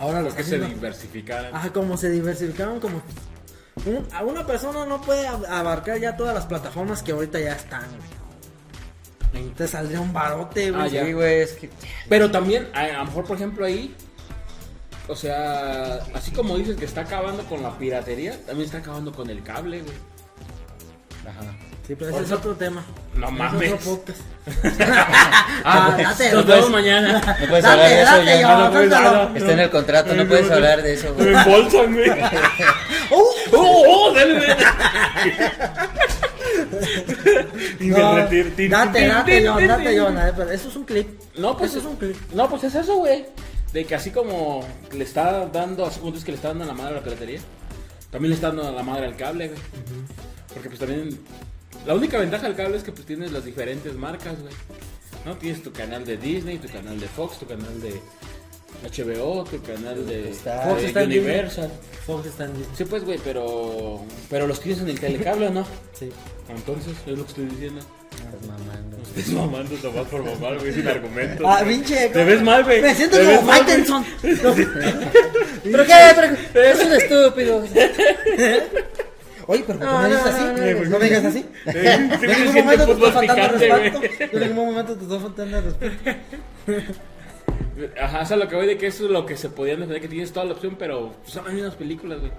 ahora 0.00 0.22
lo 0.22 0.28
que 0.28 0.42
se 0.42 0.56
haciendo 0.56 0.66
diversificaran. 0.68 1.54
Ajá, 1.54 1.72
como 1.72 1.96
se 1.96 2.10
diversificaron, 2.10 2.80
como 2.80 3.00
un- 3.86 4.06
a 4.12 4.24
una 4.24 4.46
persona 4.46 4.84
no 4.86 5.00
puede 5.00 5.28
ab- 5.28 5.46
abarcar 5.48 5.98
ya 6.00 6.16
todas 6.16 6.34
las 6.34 6.46
plataformas 6.46 7.02
que 7.02 7.12
ahorita 7.12 7.38
ya 7.38 7.52
están. 7.52 7.84
güey. 9.32 9.50
Te 9.56 9.68
saldría 9.68 10.00
un 10.00 10.12
barote, 10.12 10.70
güey. 10.72 10.82
Ah, 10.82 10.88
ya. 10.88 11.04
Sí, 11.04 11.12
güey, 11.12 11.40
es 11.42 11.52
que. 11.52 11.70
Pero 12.08 12.30
también, 12.32 12.68
a, 12.74 12.80
a 12.80 12.88
lo 12.98 13.04
mejor, 13.06 13.24
por 13.24 13.36
ejemplo, 13.36 13.64
ahí, 13.64 13.94
o 15.08 15.14
sea, 15.14 15.94
así 16.14 16.32
como 16.32 16.56
dices 16.56 16.76
que 16.76 16.84
está 16.84 17.02
acabando 17.02 17.44
con 17.44 17.62
la 17.62 17.76
piratería, 17.78 18.32
también 18.44 18.66
está 18.66 18.78
acabando 18.78 19.12
con 19.12 19.30
el 19.30 19.42
cable, 19.44 19.82
güey. 19.82 19.94
Ajá. 21.26 21.40
Sí, 21.86 21.94
pero 21.96 22.10
ese 22.12 22.22
es 22.22 22.32
otro 22.32 22.54
tema. 22.54 22.84
No 23.14 23.30
mames. 23.30 23.72
Ah, 25.64 25.94
date, 25.98 26.32
nos 26.32 26.46
no 26.46 26.54
vemos 26.54 26.70
mañana. 26.70 27.12
No 27.40 27.46
puedes 27.48 27.64
Date, 27.64 27.66
hablar 27.68 27.90
de 27.90 28.02
eso, 28.02 28.22
ya. 28.40 28.56
No 28.56 28.70
puedes 28.70 28.72
suéltalo. 28.90 29.08
hablar. 29.08 29.36
Está 29.36 29.52
en 29.52 29.58
el 29.60 29.70
contrato, 29.70 30.14
no 30.14 30.26
puedes 30.26 30.50
hablar 30.50 30.82
de 30.82 30.92
eso, 30.94 31.14
Me 31.18 31.24
güey. 31.24 31.34
embolsan, 31.36 31.92
güey. 31.94 32.10
¡Oh! 33.10 33.34
¡Oh, 33.52 33.84
oh! 33.88 34.14
Dale, 34.14 34.34
No, 37.80 38.16
date, 38.16 38.68
date, 38.68 39.10
John, 39.46 39.66
date. 39.66 39.98
John. 39.98 40.16
a 40.18 40.28
eso 40.52 40.68
es 40.68 40.76
un 40.76 40.84
clip. 40.84 41.08
No, 41.36 41.56
pues 41.56 41.70
Eso 41.70 41.80
es 41.80 41.84
un 41.86 41.96
clip. 41.96 42.16
No, 42.34 42.48
pues 42.48 42.64
es 42.64 42.74
eso, 42.74 42.96
güey. 42.96 43.26
De 43.72 43.84
que 43.84 43.94
así 43.94 44.10
como 44.10 44.64
le 44.92 45.04
está 45.04 45.46
dando, 45.46 45.86
así 45.86 46.00
como 46.00 46.12
que 46.12 46.30
le 46.32 46.36
está 46.36 46.48
dando 46.48 46.64
la 46.64 46.72
madre 46.72 46.94
a 46.94 46.96
la 46.98 47.02
piratería, 47.04 47.40
también 48.10 48.30
le 48.30 48.34
está 48.34 48.48
dando 48.48 48.72
la 48.72 48.82
madre 48.82 49.06
al 49.06 49.16
cable, 49.16 49.48
güey. 49.48 49.60
Porque 50.52 50.68
pues 50.68 50.80
también 50.80 51.18
la 51.86 51.94
única 51.94 52.18
ventaja 52.18 52.46
del 52.46 52.56
cable 52.56 52.76
es 52.76 52.82
que 52.82 52.92
pues 52.92 53.06
tienes 53.06 53.32
las 53.32 53.44
diferentes 53.44 53.94
marcas, 53.94 54.40
güey. 54.40 54.52
¿No? 55.24 55.36
Tienes 55.36 55.62
tu 55.62 55.70
canal 55.72 56.04
de 56.04 56.16
Disney, 56.16 56.58
tu 56.58 56.68
canal 56.68 56.98
de 56.98 57.06
Fox, 57.06 57.38
tu 57.38 57.46
canal 57.46 57.80
de 57.82 58.00
HBO, 58.82 59.44
tu 59.44 59.60
canal 59.62 60.06
de, 60.06 60.30
Está- 60.30 60.64
de 60.66 60.70
Fox 60.70 60.82
está 60.84 61.02
en 61.02 61.06
Universal. 61.10 61.70
Fox 62.06 62.26
está 62.26 62.44
en 62.46 62.54
Disney. 62.54 62.74
Sí, 62.76 62.84
pues, 62.86 63.04
güey, 63.04 63.18
pero 63.22 64.02
pero 64.30 64.46
los 64.46 64.60
tienes 64.60 64.80
en 64.82 64.88
el 64.88 64.98
telecable, 64.98 65.48
¿o 65.48 65.50
no? 65.50 65.66
Sí. 65.92 66.08
Entonces, 66.48 66.94
es 67.06 67.18
lo 67.18 67.24
que 67.24 67.28
estoy 67.30 67.44
diciendo. 67.46 67.80
Estás 68.12 68.46
mamando. 68.48 68.96
Estás 69.16 69.28
mamando 69.34 69.76
nomás 69.82 70.06
por 70.08 70.24
mamar, 70.24 70.58
güey, 70.58 70.72
sin 70.72 70.88
argumentos. 70.88 71.46
Ah, 71.48 71.62
pinche. 71.66 72.08
Te 72.08 72.24
ves 72.24 72.42
mal, 72.42 72.64
güey. 72.64 72.80
Me 72.80 72.94
siento 72.94 73.18
como 73.18 73.42
güey. 73.42 73.46
Faitelson. 73.58 74.04
¿Pero 74.22 75.84
qué? 75.86 76.36
Pero- 76.52 76.64
Es 76.70 76.84
un 76.84 76.92
estúpido. 76.92 77.64
Oye, 79.46 79.64
pero 79.66 79.78
¿por 79.78 79.88
qué 79.88 79.94
No, 79.94 80.02
me 80.02 80.08
dices 80.08 80.24
no, 80.24 80.30
así? 80.30 80.44
no, 80.44 80.80
no, 80.84 80.90
No 80.90 80.98
me 80.98 81.04
digas 81.04 81.24
así. 81.24 81.46
Yo 81.66 82.32
en 82.32 82.44
ningún 82.44 82.54
momento 82.64 82.86
te 82.86 82.92
estoy 82.92 83.10
faltando 83.12 83.48
respeto. 83.58 84.00
Yo 84.32 84.38
en 84.38 84.48
ningún 84.48 84.66
momento 84.66 84.96
te 84.96 85.02
estoy 85.02 85.18
faltando 85.20 85.60
respeto. 85.60 86.12
Ajá, 88.00 88.20
o 88.20 88.26
sea, 88.26 88.36
lo 88.36 88.48
que 88.48 88.56
voy 88.56 88.66
de 88.66 88.76
que 88.78 88.86
eso 88.88 89.04
es 89.06 89.10
lo 89.10 89.24
que 89.24 89.36
se 89.36 89.48
podían 89.48 89.80
defender, 89.80 90.02
que 90.02 90.08
tienes 90.08 90.32
toda 90.32 90.44
la 90.46 90.52
opción, 90.52 90.76
pero 90.78 91.14
son 91.24 91.44
las 91.44 91.54
mismas 91.54 91.74
películas, 91.74 92.20
güey. 92.20 92.32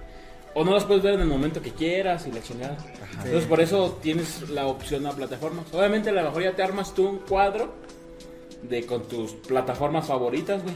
O 0.53 0.63
no 0.65 0.71
las 0.73 0.83
puedes 0.83 1.01
ver 1.01 1.13
en 1.13 1.21
el 1.21 1.27
momento 1.27 1.61
que 1.61 1.71
quieras 1.71 2.27
y 2.27 2.31
la 2.31 2.41
chingada. 2.41 2.77
Entonces, 3.23 3.45
por 3.45 3.61
eso 3.61 3.97
tienes 4.01 4.49
la 4.49 4.67
opción 4.67 5.05
a 5.07 5.11
plataformas. 5.13 5.65
Obviamente, 5.71 6.09
a 6.09 6.13
lo 6.13 6.23
mejor 6.23 6.43
ya 6.43 6.51
te 6.53 6.61
armas 6.61 6.93
tú 6.93 7.07
un 7.07 7.17
cuadro 7.19 7.73
de 8.61 8.85
con 8.85 9.07
tus 9.07 9.31
plataformas 9.31 10.07
favoritas, 10.07 10.61
güey. 10.61 10.75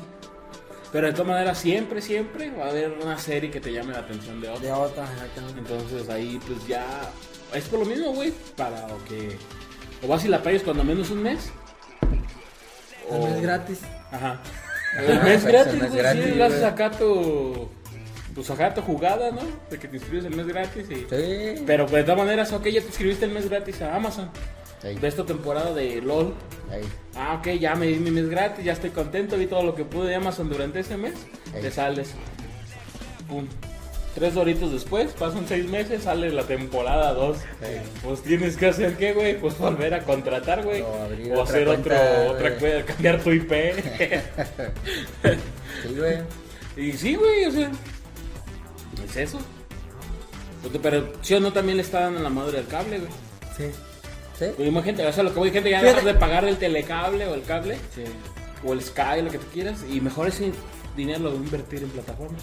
Pero 0.96 1.08
de 1.08 1.12
todas 1.12 1.28
maneras, 1.28 1.58
siempre, 1.58 2.02
siempre 2.02 2.52
va 2.52 2.68
a 2.68 2.70
haber 2.70 2.90
una 2.92 3.18
serie 3.18 3.52
que 3.52 3.60
te 3.60 3.74
llame 3.74 3.92
la 3.92 4.00
atención 4.00 4.40
de 4.40 4.48
otra. 4.48 4.62
De 4.66 4.72
otra, 4.72 5.04
exactamente. 5.12 5.60
Entonces 5.60 6.08
ahí 6.08 6.40
pues 6.48 6.66
ya 6.70 6.86
es 7.54 7.66
por 7.66 7.80
lo 7.80 7.86
mismo, 7.86 8.14
güey, 8.14 8.32
para 8.56 8.86
o 8.86 9.04
que 9.04 9.36
o 10.02 10.08
vas 10.08 10.24
y 10.24 10.30
la 10.30 10.42
pagues 10.42 10.64
cuando 10.64 10.86
menos 10.86 11.10
un 11.10 11.22
mes. 11.22 11.52
No 13.12 13.28
es 13.28 13.42
gratis. 13.42 13.82
Ajá. 14.10 14.40
El 14.98 15.22
mes 15.22 15.42
pues, 15.42 15.44
gratis, 15.44 15.74
el 15.74 15.82
mes 15.82 15.92
güey, 15.92 16.24
sí, 16.24 16.32
le 16.32 16.44
haces 16.46 16.64
acá 16.64 16.90
tu 16.92 17.68
pues 18.34 18.50
acá 18.50 18.74
tu 18.74 18.82
jugada, 18.82 19.32
¿no? 19.32 19.42
De 19.70 19.78
que 19.78 19.90
te 19.90 19.98
inscribes 19.98 20.24
el 20.24 20.34
mes 20.38 20.48
gratis 20.48 20.88
y 20.90 20.96
Sí. 20.96 21.64
pero 21.68 21.88
pues, 21.88 21.98
de 21.98 22.04
todas 22.04 22.20
maneras, 22.20 22.54
ok, 22.54 22.68
ya 22.68 22.80
te 22.80 22.88
inscribiste 22.88 23.26
el 23.26 23.32
mes 23.32 23.50
gratis 23.50 23.82
a 23.82 23.98
Amazon. 23.98 24.30
Ahí, 24.86 24.96
De 24.96 25.08
esta 25.08 25.26
temporada 25.26 25.74
de 25.74 26.02
LOL. 26.02 26.34
Ah, 27.16 27.36
ok, 27.40 27.60
ya 27.60 27.76
me 27.76 27.88
di 27.88 27.96
mi 27.96 28.12
mes 28.12 28.30
gratis, 28.30 28.64
ya 28.64 28.74
estoy 28.74 28.92
contento, 28.92 29.38
vi 29.38 29.48
todo 29.48 29.64
lo 29.64 29.74
que 29.74 29.84
pude 29.84 30.10
de 30.10 30.16
Amazon 30.16 30.50
durante 30.50 30.82
ese 30.82 30.98
mes. 30.98 31.14
Ey. 31.54 31.62
Te 31.62 31.72
sales. 31.72 32.12
Pum. 33.28 33.48
Tres 34.14 34.34
doritos 34.34 34.72
después, 34.72 35.12
pasan 35.14 35.46
seis 35.48 35.68
meses, 35.68 36.04
sale 36.04 36.30
la 36.32 36.44
temporada 36.44 37.14
2. 37.14 37.38
Ey. 37.64 37.82
Pues 38.04 38.22
tienes 38.22 38.56
que 38.58 38.68
hacer 38.68 38.96
qué, 38.96 39.14
güey? 39.14 39.40
Pues 39.40 39.58
volver 39.58 39.94
a 39.94 40.04
contratar, 40.04 40.64
güey. 40.64 40.82
O 40.82 41.42
hacer 41.42 41.66
cuenta, 41.66 41.96
otro, 42.28 42.32
otra 42.34 42.56
cuenta, 42.58 42.86
cambiar 42.94 43.22
tu 43.22 43.32
IP. 43.32 43.52
Sí, 45.82 45.94
güey. 45.98 46.18
y 46.78 46.94
sí, 46.94 47.16
güey, 47.16 47.46
o 47.46 47.52
sea. 47.52 47.70
Es 49.06 49.18
eso. 49.18 49.40
Pero 50.82 51.12
sí 51.22 51.34
o 51.34 51.40
no 51.40 51.52
también 51.52 51.78
le 51.78 51.84
está 51.84 52.02
dando 52.02 52.22
la 52.22 52.30
madre 52.30 52.60
al 52.60 52.68
cable, 52.68 53.00
güey. 53.00 53.12
Sí. 53.58 53.66
Sí. 54.38 54.46
Pues 54.56 54.68
imagínate, 54.68 55.06
o 55.08 55.14
sea, 55.14 55.24
lo 55.24 55.34
que 55.34 55.40
voy 55.40 55.52
gente 55.52 55.70
ya 55.70 55.82
de 55.82 56.14
pagar 56.16 56.44
el 56.46 56.58
telecable 56.58 57.26
o 57.28 57.34
el 57.36 57.44
cable. 57.44 57.78
O 58.66 58.74
el 58.74 58.82
Sky, 58.82 59.22
lo 59.24 59.30
que 59.32 59.38
tú 59.38 59.46
quieras. 59.54 59.80
Y 59.92 60.02
mejor 60.02 60.28
ese 60.28 60.52
dinero 60.98 61.20
lo 61.20 61.32
voy 61.32 61.40
a 61.40 61.44
invertir 61.44 61.84
en 61.84 61.90
plataformas. 61.90 62.42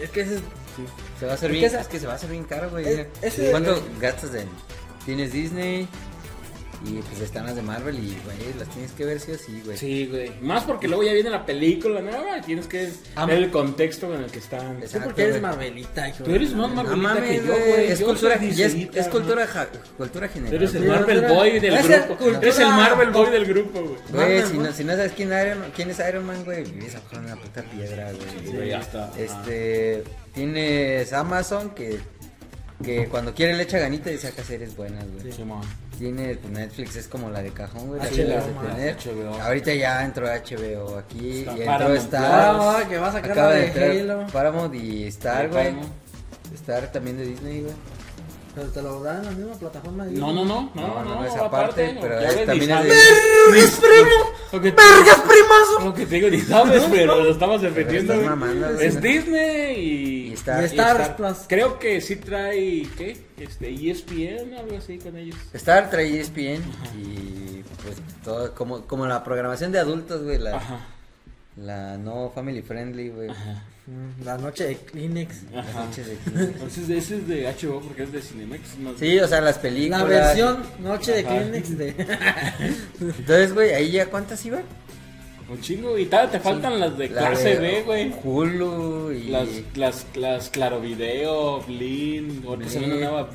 Es 0.00 0.10
que 0.10 0.20
ese 0.22 0.34
es. 0.36 0.40
Se 1.18 1.26
va 1.26 1.32
a 1.32 1.34
hacer 1.34 1.50
Es 1.50 1.52
bien, 1.52 1.62
que 1.62 1.66
esa- 1.66 1.80
es 1.80 1.88
que 1.88 1.98
se 2.00 2.06
va 2.06 2.12
a 2.12 2.16
hacer 2.16 2.30
bien 2.30 2.44
caro, 2.44 2.70
güey. 2.70 2.86
Es- 2.86 3.06
ese- 3.22 3.50
¿Cuánto 3.50 3.82
gastas 4.00 4.34
en? 4.34 4.48
Tienes 5.04 5.32
Disney 5.32 5.88
y 6.84 7.00
pues 7.00 7.20
están 7.20 7.46
las 7.46 7.56
de 7.56 7.62
Marvel 7.62 7.94
y, 7.96 8.16
güey, 8.24 8.54
las 8.58 8.68
tienes 8.68 8.92
que 8.92 9.04
ver 9.06 9.18
sí 9.18 9.32
o 9.32 9.38
sí, 9.38 9.62
güey. 9.64 9.76
Sí, 9.78 10.06
güey. 10.06 10.30
Más 10.42 10.64
porque 10.64 10.86
luego 10.88 11.02
ya 11.04 11.12
viene 11.14 11.30
la 11.30 11.46
película 11.46 12.00
nueva 12.02 12.38
y 12.38 12.42
tienes 12.42 12.66
que 12.66 12.90
Ah, 13.14 13.24
ver 13.24 13.38
el 13.38 13.50
contexto 13.50 14.14
en 14.14 14.22
el 14.24 14.30
que 14.30 14.38
están. 14.38 14.76
Sí, 14.78 14.82
Exacto, 14.84 15.06
porque 15.06 15.22
eres. 15.24 15.40
Marvelita, 15.42 16.08
hijo. 16.08 16.24
Tú 16.24 16.34
eres 16.34 16.52
más 16.54 16.68
No 16.70 16.74
Marvelita 16.84 17.14
que 17.14 17.20
mames, 17.20 17.44
yo, 17.46 17.52
güey. 17.52 17.86
Es 17.90 18.00
cultura, 18.02 18.34
es, 18.34 18.58
es 18.60 19.06
¿no? 19.06 19.10
cultura, 19.10 19.46
ja- 19.46 19.68
cultura 19.96 20.28
general. 20.28 20.50
Tú 20.50 20.56
eres 20.56 20.74
el 20.74 20.82
Sí, 20.82 20.88
Marvel 20.88 21.20
Boy 21.26 21.60
del 21.60 21.78
grupo. 21.82 22.24
Eres 22.42 22.58
el 22.58 22.68
Marvel 22.68 23.10
Boy 23.10 23.30
del 23.30 23.44
grupo, 23.46 23.80
güey. 23.82 23.96
Güey, 24.12 24.42
si 24.46 24.58
¿no? 24.58 24.64
no, 24.64 24.72
si 24.72 24.84
no 24.84 24.92
sabes 24.92 25.12
quién, 25.12 25.28
Iron, 25.28 25.64
quién 25.74 25.90
es 25.90 25.98
Iron 26.08 26.24
Man, 26.26 26.44
güey, 26.44 26.64
vives 26.64 26.94
abajo 26.94 27.16
una 27.18 27.36
puta 27.36 27.62
piedra, 27.62 28.12
güey. 28.12 28.28
Sí, 28.44 28.52
güey, 28.52 28.68
ya 28.68 28.80
está. 28.80 29.10
Este, 29.16 30.04
tienes 30.34 31.12
Amazon 31.12 31.70
que, 31.70 31.98
que 32.84 33.06
cuando 33.08 33.34
quiere 33.34 33.54
le 33.54 33.62
echa 33.62 33.78
ganita 33.78 34.12
y 34.12 34.18
saca 34.18 34.42
series 34.44 34.76
buenas, 34.76 35.04
güey. 35.10 35.32
Simón. 35.32 35.62
Tienes 35.62 35.85
pues, 35.98 36.52
Netflix, 36.52 36.96
es 36.96 37.08
como 37.08 37.30
la 37.30 37.42
de 37.42 37.50
cajón, 37.50 37.88
güey. 37.88 38.00
la 38.00 38.40
HBO. 38.40 39.42
Ahorita 39.42 39.74
ya 39.74 40.04
entró 40.04 40.26
HBO 40.26 40.98
aquí 40.98 41.40
Está 41.40 41.52
y 41.52 41.62
entró 41.62 41.66
Paramount 41.66 41.98
Star. 41.98 42.56
Ah, 42.56 42.88
que 42.88 42.98
va 42.98 43.08
a 43.08 43.12
sacar 43.12 43.30
Acaba 43.32 43.48
la 43.50 43.54
de 43.56 43.70
de 43.70 44.00
Halo. 44.00 44.26
Paramount 44.32 44.74
y 44.74 45.04
Star, 45.04 45.48
güey. 45.48 45.74
Star 46.54 46.92
también 46.92 47.18
de 47.18 47.24
Disney, 47.26 47.62
güey. 47.62 47.74
Pero 48.56 48.68
te 48.68 48.80
lo 48.82 49.02
dan 49.02 49.18
en 49.18 49.24
la 49.26 49.30
misma 49.32 49.54
plataforma. 49.54 50.06
de 50.06 50.12
No, 50.12 50.32
no, 50.32 50.44
no, 50.46 50.72
No, 50.74 50.80
no, 50.88 51.04
no, 51.04 51.14
no, 51.16 51.24
esa 51.26 51.44
aparte, 51.44 51.84
parte, 51.94 51.98
pero 52.00 52.18
es- 52.20 52.46
también 52.46 52.70
es 52.70 52.82
de- 52.84 52.88
que 54.62 54.72
te- 54.72 54.82
¡Vergas, 54.82 55.20
primazo! 55.20 55.84
Lo 55.84 55.94
que 55.94 56.06
te 56.06 56.14
digo, 56.14 56.30
ni 56.30 56.40
sabes, 56.40 56.82
pero 56.90 57.16
lo 58.16 58.22
mamando, 58.22 58.72
güey. 58.72 58.86
Es 58.86 59.00
Disney 59.02 59.78
y. 59.78 60.26
Y 60.28 60.32
Star. 60.32 60.62
Y 60.62 60.66
Star 60.66 61.16
Plus. 61.16 61.36
Creo 61.46 61.78
que 61.78 62.00
sí 62.00 62.16
trae, 62.16 62.88
¿qué? 62.96 63.16
Este, 63.36 63.68
ESPN, 63.70 64.54
algo 64.58 64.78
así 64.78 64.98
con 64.98 65.14
ellos. 65.18 65.36
Star 65.52 65.90
trae 65.90 66.18
ESPN 66.18 66.62
y 66.98 67.62
pues 67.82 67.96
todo, 68.24 68.54
como, 68.54 68.86
como 68.86 69.04
la 69.06 69.22
programación 69.22 69.70
de 69.70 69.80
adultos, 69.80 70.22
güey, 70.22 70.38
la, 70.38 70.56
Ajá. 70.56 70.80
la 71.56 71.98
no 71.98 72.30
family 72.34 72.62
friendly, 72.62 73.10
güey. 73.10 73.28
Mm, 73.28 73.32
La 74.24 74.36
noche 74.36 74.64
de 74.66 74.76
Kleenex. 74.76 75.50
De. 75.50 76.18
Entonces, 76.44 76.88
ese 76.90 77.16
es 77.18 77.28
de 77.28 77.44
HBO 77.46 77.80
porque 77.80 78.02
es 78.02 78.12
de 78.12 78.20
Cinemex. 78.20 78.78
no- 78.78 78.98
Sí, 78.98 79.18
o 79.20 79.28
sea, 79.28 79.40
las 79.40 79.56
La 79.56 79.62
películas. 79.62 80.08
versión 80.08 80.62
noche 80.80 81.12
de. 81.12 81.24
Kleenex 81.24 81.78
de. 81.78 81.88
Entonces, 83.00 83.54
güey, 83.54 83.72
ahí 83.74 83.90
ya 83.92 84.06
cuántas 84.06 84.44
iban? 84.44 84.62
Un 85.48 85.60
chingo. 85.60 85.96
Y 85.96 86.06
tal, 86.06 86.28
te 86.30 86.40
faltan 86.40 86.80
las 86.80 86.98
de 86.98 87.08
La 87.10 87.28
clase 87.28 87.50
de 87.50 87.58
B, 87.60 87.82
güey. 87.84 88.12
Hulu 88.24 89.12
y... 89.12 89.28
Las, 89.28 89.46
las, 89.76 90.04
las 90.16 90.50
Claro 90.50 90.80
Video, 90.80 91.60
Blin, 91.60 92.42
ahorita 92.44 92.78
una 92.78 92.86
nueva 92.88 93.30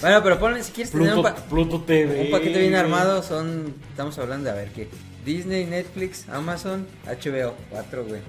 Bueno, 0.00 0.22
pero 0.24 0.38
ponle, 0.40 0.64
si 0.64 0.72
quieres 0.72 0.90
tener 0.90 1.06
un, 1.06 1.14
Pluto, 1.14 1.22
pa- 1.36 1.36
Pluto 1.48 1.80
TV. 1.82 2.22
un 2.22 2.30
paquete 2.32 2.58
bien 2.58 2.74
armado, 2.74 3.22
son, 3.22 3.72
estamos 3.88 4.18
hablando 4.18 4.46
de, 4.46 4.50
a 4.50 4.54
ver, 4.54 4.70
¿qué? 4.70 4.88
Disney, 5.24 5.64
Netflix, 5.66 6.28
Amazon, 6.28 6.88
HBO, 7.06 7.54
cuatro, 7.70 8.04
güey. 8.04 8.20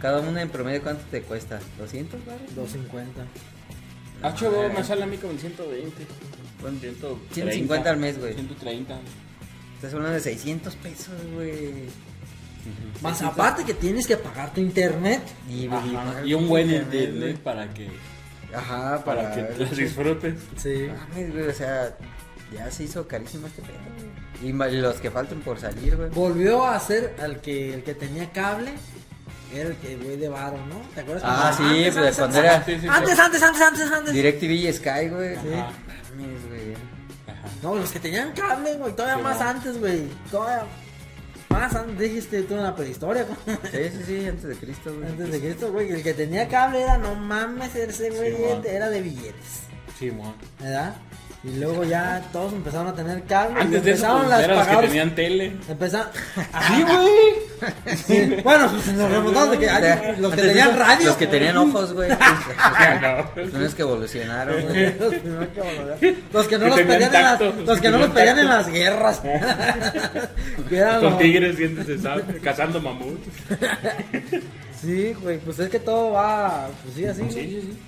Cada 0.00 0.20
una 0.20 0.40
en 0.42 0.48
promedio, 0.48 0.82
¿cuánto 0.82 1.04
te 1.10 1.22
cuesta? 1.22 1.60
¿200, 1.78 2.08
güey? 2.24 2.38
250. 2.54 3.22
HBO 4.22 4.72
me 4.72 4.84
sale 4.84 5.02
a 5.02 5.06
mí 5.06 5.16
como 5.16 5.32
en 5.32 5.38
120. 5.40 6.06
Bueno, 6.60 6.78
130, 6.78 7.34
150 7.34 7.90
al 7.90 7.96
mes, 7.96 8.18
güey. 8.18 8.34
130. 8.34 8.98
Estás 9.76 9.94
hablando 9.94 10.14
de 10.14 10.20
600 10.20 10.74
pesos, 10.76 11.14
güey. 11.34 11.84
Más 13.02 13.22
aparte 13.22 13.64
que 13.64 13.72
tienes 13.74 14.06
que 14.06 14.16
pagar 14.16 14.52
tu 14.52 14.60
internet. 14.60 15.22
Y, 15.48 15.66
Ajá, 15.68 16.22
Y 16.24 16.34
un 16.34 16.48
buen 16.48 16.70
internet, 16.70 17.08
internet 17.08 17.38
para 17.38 17.72
que, 17.72 17.88
Ajá, 18.54 19.02
para 19.04 19.34
que 19.34 19.62
las 19.64 19.76
disfrutes. 19.76 20.34
Sí. 20.56 20.88
Mames, 20.88 21.32
güey, 21.32 21.48
o 21.48 21.54
sea, 21.54 21.96
ya 22.52 22.70
se 22.70 22.84
hizo 22.84 23.08
carísimo 23.08 23.46
este 23.46 23.62
pedo, 23.62 23.78
güey. 23.96 24.70
Y 24.72 24.76
los 24.80 24.96
que 24.96 25.10
faltan 25.10 25.40
por 25.40 25.58
salir, 25.58 25.96
güey. 25.96 26.10
Volvió 26.10 26.66
a 26.66 26.78
ser 26.80 27.14
al 27.20 27.40
que 27.40 27.74
el 27.74 27.82
que 27.82 27.94
tenía 27.94 28.30
cable. 28.32 28.72
Era 29.52 29.68
el 29.70 29.76
que 29.76 29.96
güey 29.96 30.16
de 30.16 30.28
Varo, 30.28 30.56
¿no? 30.66 30.80
¿Te 30.94 31.00
acuerdas? 31.00 31.24
Ah, 31.26 31.52
sí, 31.56 31.62
antes, 31.64 31.94
pues 31.94 31.96
antes, 31.96 32.16
cuando 32.16 32.38
antes, 32.38 32.52
era 32.52 32.64
Sí, 32.64 32.74
sí, 32.74 32.80
sí. 32.80 32.88
Antes, 32.88 33.18
antes, 33.18 33.42
antes, 33.42 33.62
antes, 33.62 33.92
antes. 33.92 34.14
DirecTV 34.14 34.50
y 34.50 34.72
Sky, 34.72 35.08
güey. 35.08 35.34
Sí. 35.36 35.48
Mames, 35.48 36.48
güey. 36.48 36.74
No, 37.62 37.74
los 37.74 37.90
que 37.90 38.00
tenían 38.00 38.32
cable, 38.32 38.74
güey. 38.74 38.94
Todavía 38.94 39.22
más 39.22 39.40
no. 39.40 39.48
antes, 39.48 39.78
güey. 39.78 40.08
Todavía 40.30 40.66
más 41.48 41.74
antes. 41.74 41.98
Dijiste 41.98 42.42
tú 42.42 42.54
en 42.54 42.62
la 42.62 42.74
prehistoria. 42.76 43.24
güey. 43.24 43.58
Sí, 43.70 43.96
sí, 43.98 44.04
sí, 44.06 44.28
antes 44.28 44.44
de 44.44 44.56
Cristo, 44.56 44.94
güey. 44.94 45.08
Antes 45.08 45.32
de 45.32 45.40
Cristo, 45.40 45.72
güey. 45.72 45.90
El 45.90 46.02
que 46.02 46.14
tenía 46.14 46.48
cable 46.48 46.82
era, 46.82 46.96
no 46.98 47.14
mames, 47.16 47.74
ese 47.74 48.10
güey 48.10 48.36
era 48.64 48.88
de 48.88 49.02
billetes. 49.02 49.62
Sí, 49.98 50.10
mon. 50.10 50.34
¿Verdad? 50.60 50.94
Y 51.42 51.56
luego 51.58 51.84
ya 51.84 52.22
todos 52.34 52.52
empezaron 52.52 52.88
a 52.88 52.94
tener 52.94 53.22
cable. 53.24 53.62
Antes 53.62 53.82
de 53.82 53.92
eso, 53.92 54.04
empezaron 54.04 54.18
pues, 54.18 54.28
las 54.30 54.44
eran 54.44 54.58
los 54.58 54.66
que 54.66 54.86
tenían 54.88 55.14
tele. 55.14 55.56
Empezaron. 55.68 56.08
Sí, 56.68 56.82
güey. 56.82 57.96
Sí, 57.96 58.36
Bueno, 58.44 58.70
pues 58.70 58.86
nos 58.88 59.10
remontamos 59.10 59.50
de 59.52 59.58
que 59.58 60.14
los 60.18 60.34
que 60.34 60.42
tenían 60.42 60.68
eso, 60.70 60.78
radio. 60.78 61.06
Los 61.06 61.16
que 61.16 61.26
tenían 61.26 61.56
ojos, 61.56 61.92
güey. 61.94 62.10
no. 62.10 63.58
Los 63.58 63.74
que 63.74 63.82
evolucionaron, 63.82 64.62
güey. 64.66 64.98
Los 64.98 65.14
primeros 65.14 65.48
que 65.48 65.60
valoraron. 65.60 66.16
Los 66.32 66.46
que 66.46 66.58
no 66.58 66.64
Que 66.64 66.70
los 66.70 66.80
pedían 66.80 67.14
en 67.14 67.22
las, 67.22 67.40
los 67.40 67.80
que 67.80 67.90
no 67.90 67.98
los 67.98 68.10
pedían 68.14 68.38
en 68.38 68.48
las 68.48 68.68
guerras. 68.68 69.20
Con 70.68 71.02
los- 71.02 71.18
tigres, 71.18 71.56
dientes 71.56 72.00
cazando 72.42 72.80
mamuts. 72.80 73.26
Sí, 74.80 75.14
güey, 75.22 75.38
pues 75.38 75.58
es 75.58 75.68
que 75.70 75.78
todo 75.78 76.12
va, 76.12 76.68
pues 76.82 76.94
sí, 76.96 77.04
así. 77.06 77.22
Sí, 77.28 77.32
sí, 77.32 77.60
sí. 77.62 77.78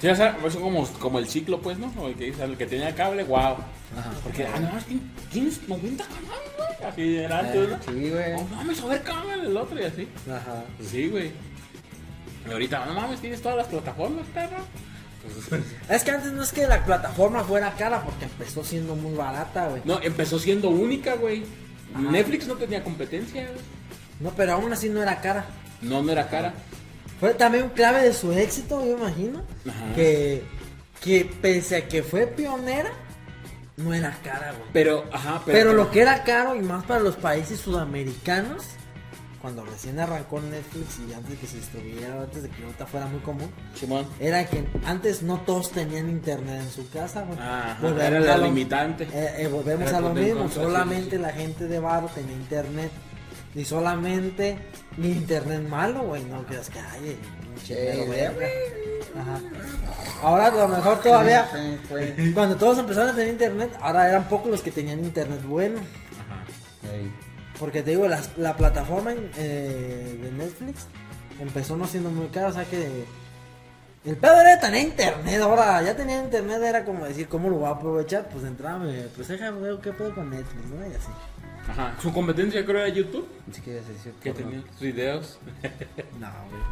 Sí, 0.00 0.06
o 0.08 0.14
sea, 0.14 0.38
eso 0.46 0.60
como, 0.60 0.86
como 1.00 1.18
el 1.18 1.26
ciclo, 1.28 1.60
pues, 1.60 1.76
¿no? 1.78 1.92
O 1.98 2.06
el 2.08 2.14
que, 2.14 2.26
dice, 2.26 2.44
el 2.44 2.56
que 2.56 2.66
tenía 2.66 2.94
cable, 2.94 3.24
wow. 3.24 3.56
Porque, 4.22 4.46
ah, 4.46 4.60
no, 4.60 4.68
tien- 4.80 5.10
tienes 5.32 5.68
90 5.68 6.04
canales, 6.04 6.50
güey. 6.56 6.90
Así 6.92 7.16
era 7.16 7.38
antes, 7.40 7.68
¿no? 7.68 7.78
Sí, 7.82 8.10
güey. 8.10 8.32
No 8.32 8.44
mames, 8.56 8.80
a 8.80 8.86
ver, 8.86 9.02
cámara 9.02 9.42
el 9.42 9.56
otro 9.56 9.80
y 9.80 9.84
así. 9.84 10.08
Ajá. 10.30 10.62
Sí, 10.88 11.08
güey. 11.08 11.32
Y 12.48 12.52
ahorita, 12.52 12.86
no 12.86 12.94
mames, 12.94 13.20
tienes 13.20 13.42
todas 13.42 13.58
las 13.58 13.66
plataformas, 13.66 14.24
perro. 14.32 14.58
Es 15.90 16.04
que 16.04 16.10
antes 16.12 16.32
no 16.32 16.42
es 16.44 16.52
que 16.52 16.66
la 16.66 16.84
plataforma 16.84 17.42
fuera 17.42 17.72
cara 17.72 18.02
porque 18.02 18.24
empezó 18.26 18.62
siendo 18.64 18.94
muy 18.94 19.14
barata, 19.16 19.68
güey. 19.68 19.82
no, 19.84 20.00
empezó 20.00 20.38
siendo 20.38 20.70
única, 20.70 21.16
güey. 21.16 21.42
Netflix 21.98 22.46
no 22.46 22.54
tenía 22.54 22.84
competencia, 22.84 23.42
güey. 23.46 23.60
No, 24.20 24.30
pero 24.30 24.52
aún 24.54 24.72
así 24.72 24.88
no 24.88 25.02
era 25.02 25.20
cara. 25.20 25.44
No, 25.82 26.02
no 26.02 26.12
era 26.12 26.28
cara. 26.28 26.54
Fue 27.20 27.34
también 27.34 27.68
clave 27.70 28.02
de 28.02 28.12
su 28.14 28.32
éxito, 28.32 28.84
yo 28.84 28.96
imagino. 28.96 29.42
Ajá. 29.68 29.94
Que, 29.94 30.44
que 31.02 31.24
pese 31.40 31.76
a 31.76 31.88
que 31.88 32.02
fue 32.02 32.26
pionera, 32.26 32.90
no 33.76 33.92
era 33.94 34.16
cara, 34.22 34.52
güey. 34.52 34.68
Pero, 34.72 35.04
ajá, 35.12 35.42
pero. 35.44 35.58
Pero 35.58 35.72
lo 35.74 35.90
que 35.90 36.00
era 36.02 36.22
caro 36.24 36.54
y 36.54 36.60
más 36.60 36.84
para 36.84 37.00
los 37.00 37.16
países 37.16 37.58
sudamericanos, 37.60 38.64
cuando 39.40 39.64
recién 39.64 39.98
arrancó 40.00 40.40
Netflix 40.40 40.98
y 41.08 41.12
antes 41.12 41.30
de 41.30 41.36
que 41.36 41.46
se 41.46 41.56
distribuyera, 41.58 42.22
antes 42.22 42.42
de 42.42 42.48
que 42.50 42.62
ahorita 42.64 42.86
fuera 42.86 43.06
muy 43.06 43.20
común, 43.20 43.48
Simón. 43.74 44.04
era 44.18 44.44
que 44.46 44.64
antes 44.84 45.22
no 45.22 45.40
todos 45.42 45.70
tenían 45.70 46.08
internet 46.08 46.60
en 46.62 46.70
su 46.70 46.88
casa, 46.90 47.22
güey. 47.22 47.38
Ajá, 47.38 47.78
Volvemos 47.80 48.02
era 48.04 48.20
la 48.20 48.36
lo- 48.38 48.44
limitante. 48.46 49.04
eh, 49.12 49.34
eh, 49.38 49.46
volvemos 49.48 49.88
Era 49.88 49.98
a 49.98 50.00
lo 50.00 50.08
poner 50.08 50.24
mismo, 50.24 50.48
solamente 50.50 51.18
la 51.18 51.30
gente 51.30 51.68
de 51.68 51.78
barro 51.78 52.08
tenía 52.14 52.34
internet. 52.34 52.90
Y 53.54 53.64
solamente 53.64 54.58
ni 54.96 55.08
internet 55.08 55.68
malo, 55.68 56.02
güey, 56.02 56.22
no 56.24 56.44
creas 56.44 56.68
que 56.70 56.78
ay, 56.78 57.08
el 57.08 57.48
pinche 57.48 57.74
mero 57.74 58.10
verga. 58.10 58.46
Ajá. 59.18 59.40
Ahora 60.22 60.46
a 60.46 60.50
lo 60.50 60.68
mejor 60.68 61.00
todavía, 61.00 61.48
cuando 62.34 62.56
todos 62.56 62.78
empezaron 62.78 63.10
a 63.10 63.14
tener 63.14 63.28
internet, 63.28 63.70
ahora 63.80 64.08
eran 64.08 64.28
pocos 64.28 64.50
los 64.50 64.62
que 64.62 64.70
tenían 64.70 65.00
internet 65.00 65.42
bueno. 65.44 65.78
Ajá. 65.78 66.44
Porque 67.58 67.82
te 67.82 67.90
digo, 67.90 68.06
la, 68.06 68.22
la 68.36 68.56
plataforma 68.56 69.12
eh, 69.36 70.18
de 70.22 70.30
Netflix 70.32 70.86
empezó 71.40 71.76
no 71.76 71.86
siendo 71.86 72.10
muy 72.10 72.28
cara, 72.28 72.48
o 72.48 72.52
sea 72.52 72.64
que 72.64 73.04
el 74.04 74.16
pedo 74.16 74.40
era 74.40 74.60
tener 74.60 74.82
internet, 74.86 75.40
ahora 75.42 75.82
ya 75.82 75.96
tenía 75.96 76.22
internet, 76.22 76.62
era 76.62 76.84
como 76.84 77.04
decir, 77.04 77.28
¿cómo 77.28 77.48
lo 77.48 77.56
voy 77.56 77.66
a 77.66 77.72
aprovechar? 77.72 78.28
Pues 78.28 78.44
entrame, 78.44 79.06
pues 79.14 79.28
déjame 79.28 79.60
ver 79.60 79.78
qué 79.82 79.92
puedo 79.92 80.14
con 80.14 80.30
Netflix, 80.30 80.66
¿no? 80.66 80.86
Y 80.86 80.94
así. 80.94 81.08
Ajá. 81.68 81.94
Su 82.00 82.12
competencia 82.12 82.64
creo 82.64 82.80
era 82.80 82.88
YouTube. 82.88 83.26
Decía 83.46 84.12
Que 84.22 84.32
porno. 84.32 84.48
tenía 84.50 84.64
sus 84.72 84.80
videos. 84.80 85.38
No, 86.18 86.28
güey. 86.50 86.62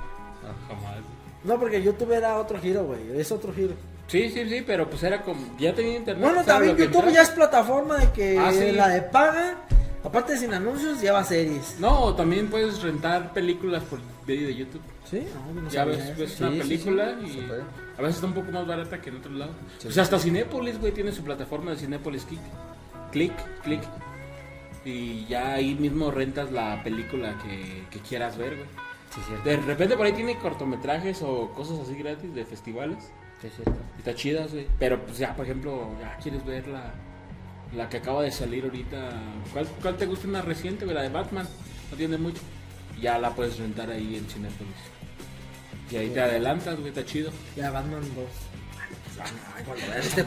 No, 0.42 0.66
jamás. 0.68 0.96
No, 1.44 1.58
porque 1.60 1.82
YouTube 1.82 2.12
era 2.12 2.38
otro 2.38 2.58
giro, 2.60 2.84
güey, 2.84 3.18
es 3.20 3.30
otro 3.30 3.52
giro. 3.52 3.74
Sí, 4.08 4.30
sí, 4.30 4.48
sí, 4.48 4.62
pero 4.66 4.88
pues 4.88 5.02
era 5.02 5.22
como. 5.22 5.56
Ya 5.58 5.74
tenía 5.74 5.96
internet. 5.96 6.24
Bueno, 6.24 6.44
también 6.44 6.76
que 6.76 6.84
YouTube 6.84 7.12
ya 7.12 7.22
es 7.22 7.30
plataforma 7.30 7.96
de 7.98 8.10
que 8.12 8.38
Ah, 8.38 8.52
sí. 8.52 8.70
la 8.72 8.88
de 8.88 9.02
paga, 9.02 9.56
aparte 10.04 10.32
de 10.32 10.38
sin 10.38 10.54
anuncios, 10.54 11.00
lleva 11.00 11.24
series. 11.24 11.76
No, 11.80 12.00
o 12.04 12.14
también 12.14 12.48
puedes 12.48 12.82
rentar 12.82 13.32
películas 13.32 13.82
por 13.84 13.98
medio 14.26 14.46
de 14.46 14.54
YouTube. 14.54 14.82
¿Sí? 15.10 15.24
No, 15.54 15.60
no 15.62 15.68
Ya 15.68 15.84
ves, 15.84 16.16
ves 16.16 16.32
Sí, 16.32 16.42
una 16.42 16.52
sí, 16.52 16.58
película 16.58 17.16
sí, 17.20 17.38
y 17.38 17.50
a 17.98 18.02
veces 18.02 18.16
está 18.16 18.26
un 18.26 18.34
poco 18.34 18.50
más 18.52 18.66
barata 18.66 19.00
que 19.00 19.10
en 19.10 19.16
otros 19.16 19.34
lados. 19.34 19.54
Sí. 19.78 19.84
Pues 19.84 19.98
hasta 19.98 20.18
Cinépolis, 20.18 20.78
güey, 20.80 20.92
tiene 20.92 21.12
su 21.12 21.22
plataforma 21.22 21.72
de 21.72 21.76
Cinépolis 21.76 22.24
Click. 22.24 22.40
Click, 23.12 23.32
click. 23.62 23.82
Y 24.86 25.26
ya 25.26 25.54
ahí 25.54 25.74
mismo 25.74 26.12
rentas 26.12 26.52
la 26.52 26.82
película 26.84 27.36
que, 27.38 27.84
que 27.90 27.98
quieras 27.98 28.38
ver, 28.38 28.54
güey. 28.54 28.68
Sí, 29.12 29.20
cierto. 29.26 29.48
De 29.48 29.56
repente 29.56 29.96
por 29.96 30.06
ahí 30.06 30.12
tiene 30.12 30.38
cortometrajes 30.38 31.22
o 31.22 31.50
cosas 31.52 31.80
así 31.80 31.96
gratis 31.96 32.32
de 32.32 32.44
festivales. 32.44 33.10
Sí, 33.42 33.48
cierto. 33.54 33.74
Y 33.96 33.98
está 33.98 34.14
chidas, 34.14 34.52
güey. 34.52 34.68
Pero 34.78 35.04
pues 35.04 35.18
ya, 35.18 35.34
por 35.34 35.44
ejemplo, 35.44 35.90
ya 36.00 36.16
quieres 36.18 36.44
ver 36.46 36.68
la, 36.68 36.94
la 37.74 37.88
que 37.88 37.96
acaba 37.96 38.22
de 38.22 38.30
salir 38.30 38.62
ahorita. 38.62 39.10
¿Cuál, 39.52 39.66
cuál 39.82 39.96
te 39.96 40.06
gusta 40.06 40.28
una 40.28 40.42
reciente, 40.42 40.84
güey? 40.84 40.94
La 40.94 41.02
de 41.02 41.08
Batman. 41.08 41.48
No 41.90 41.96
tiene 41.96 42.16
mucho. 42.16 42.40
Ya 43.00 43.18
la 43.18 43.34
puedes 43.34 43.58
rentar 43.58 43.90
ahí 43.90 44.14
en 44.16 44.26
Cinépolis. 44.26 44.72
Y 45.90 45.96
ahí 45.96 46.10
te 46.10 46.20
adelantas, 46.20 46.76
güey, 46.76 46.88
está 46.88 47.04
chido. 47.04 47.32
Ya 47.56 47.70
Batman 47.72 48.02
2. 48.14 48.55
Este 49.98 50.24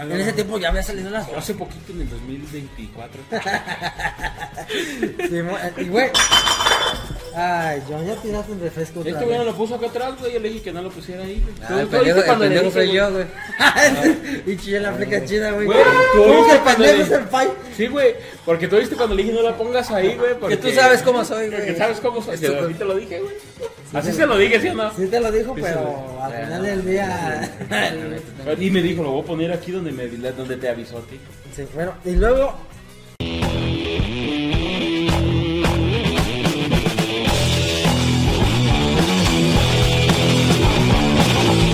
en 0.00 0.12
ese 0.20 0.32
tiempo 0.32 0.58
ya 0.58 0.68
había 0.70 0.82
salido 0.82 1.10
las. 1.10 1.28
Hace 1.36 1.54
poquito, 1.54 1.92
en 1.92 2.00
el 2.02 2.08
2024. 2.10 3.20
Sí, 5.28 5.42
mo- 5.42 5.58
eh, 5.58 5.72
y 5.78 5.84
güey. 5.88 6.10
Ay, 7.34 7.82
John, 7.88 8.04
ya 8.06 8.14
tiraste 8.16 8.52
un 8.52 8.60
refresco 8.60 9.02
Este 9.04 9.24
güey 9.24 9.38
no 9.38 9.44
lo 9.44 9.54
puso 9.56 9.74
acá 9.76 9.86
atrás, 9.86 10.12
güey. 10.20 10.34
Yo 10.34 10.40
le 10.40 10.48
dije 10.50 10.62
que 10.64 10.72
no 10.72 10.82
lo 10.82 10.90
pusiera 10.90 11.22
ahí, 11.22 11.40
güey. 11.42 11.54
Ah, 11.62 11.68
¿Tú- 11.68 11.78
el 11.78 11.86
pendejo, 12.38 12.70
soy 12.70 12.92
yo, 12.92 13.10
güey. 13.10 13.26
Y 14.46 14.56
chile 14.56 14.80
la 14.80 14.90
aplica 14.90 15.24
chida, 15.24 15.50
güey. 15.52 15.66
Tú 15.66 15.72
¿Cómo 16.22 16.34
viste 16.36 16.52
que 16.56 16.62
cuando 16.62 16.84
pendejo 16.84 16.96
le- 16.98 17.02
es 17.04 17.10
el 17.10 17.24
pai? 17.28 17.48
Sí, 17.76 17.86
güey. 17.86 18.14
Porque 18.44 18.68
tú 18.68 18.76
viste 18.76 18.96
cuando 18.96 19.14
le 19.14 19.22
dije 19.22 19.34
no 19.34 19.42
la 19.42 19.56
pongas 19.56 19.90
ahí, 19.90 20.14
güey. 20.16 20.30
Que 20.30 20.34
porque- 20.36 20.56
tú 20.56 20.70
sabes 20.72 21.02
cómo 21.02 21.24
soy, 21.24 21.48
Que 21.50 21.56
güey. 21.56 21.76
sabes 21.76 22.00
cómo 22.00 22.22
soy. 22.22 22.34
Esto- 22.34 22.58
A 22.64 22.68
ti 22.68 22.74
te 22.74 22.84
lo 22.84 22.94
dije, 22.96 23.20
güey. 23.20 23.34
Así 23.92 24.12
se 24.12 24.26
lo 24.26 24.38
dije, 24.38 24.60
¿sí 24.60 24.68
o 24.68 24.74
no? 24.74 24.90
Sí 24.94 25.06
te 25.06 25.20
lo 25.20 25.30
dijo, 25.30 25.54
Sí, 25.54 25.60
pero 25.62 26.22
al 26.22 26.32
final 26.32 26.62
del 26.62 26.84
día. 26.84 27.50
Y 28.58 28.70
me 28.70 28.82
dijo, 28.82 29.02
lo 29.02 29.12
voy 29.12 29.22
a 29.22 29.26
poner 29.26 29.52
aquí 29.52 29.70
donde, 29.70 29.92
me, 29.92 30.06
donde 30.08 30.56
te 30.56 30.68
avisó 30.68 30.98
a 30.98 31.02
ti. 31.02 31.18
Sí, 31.54 31.64
bueno, 31.74 31.92
y 32.04 32.12
luego 32.12 32.54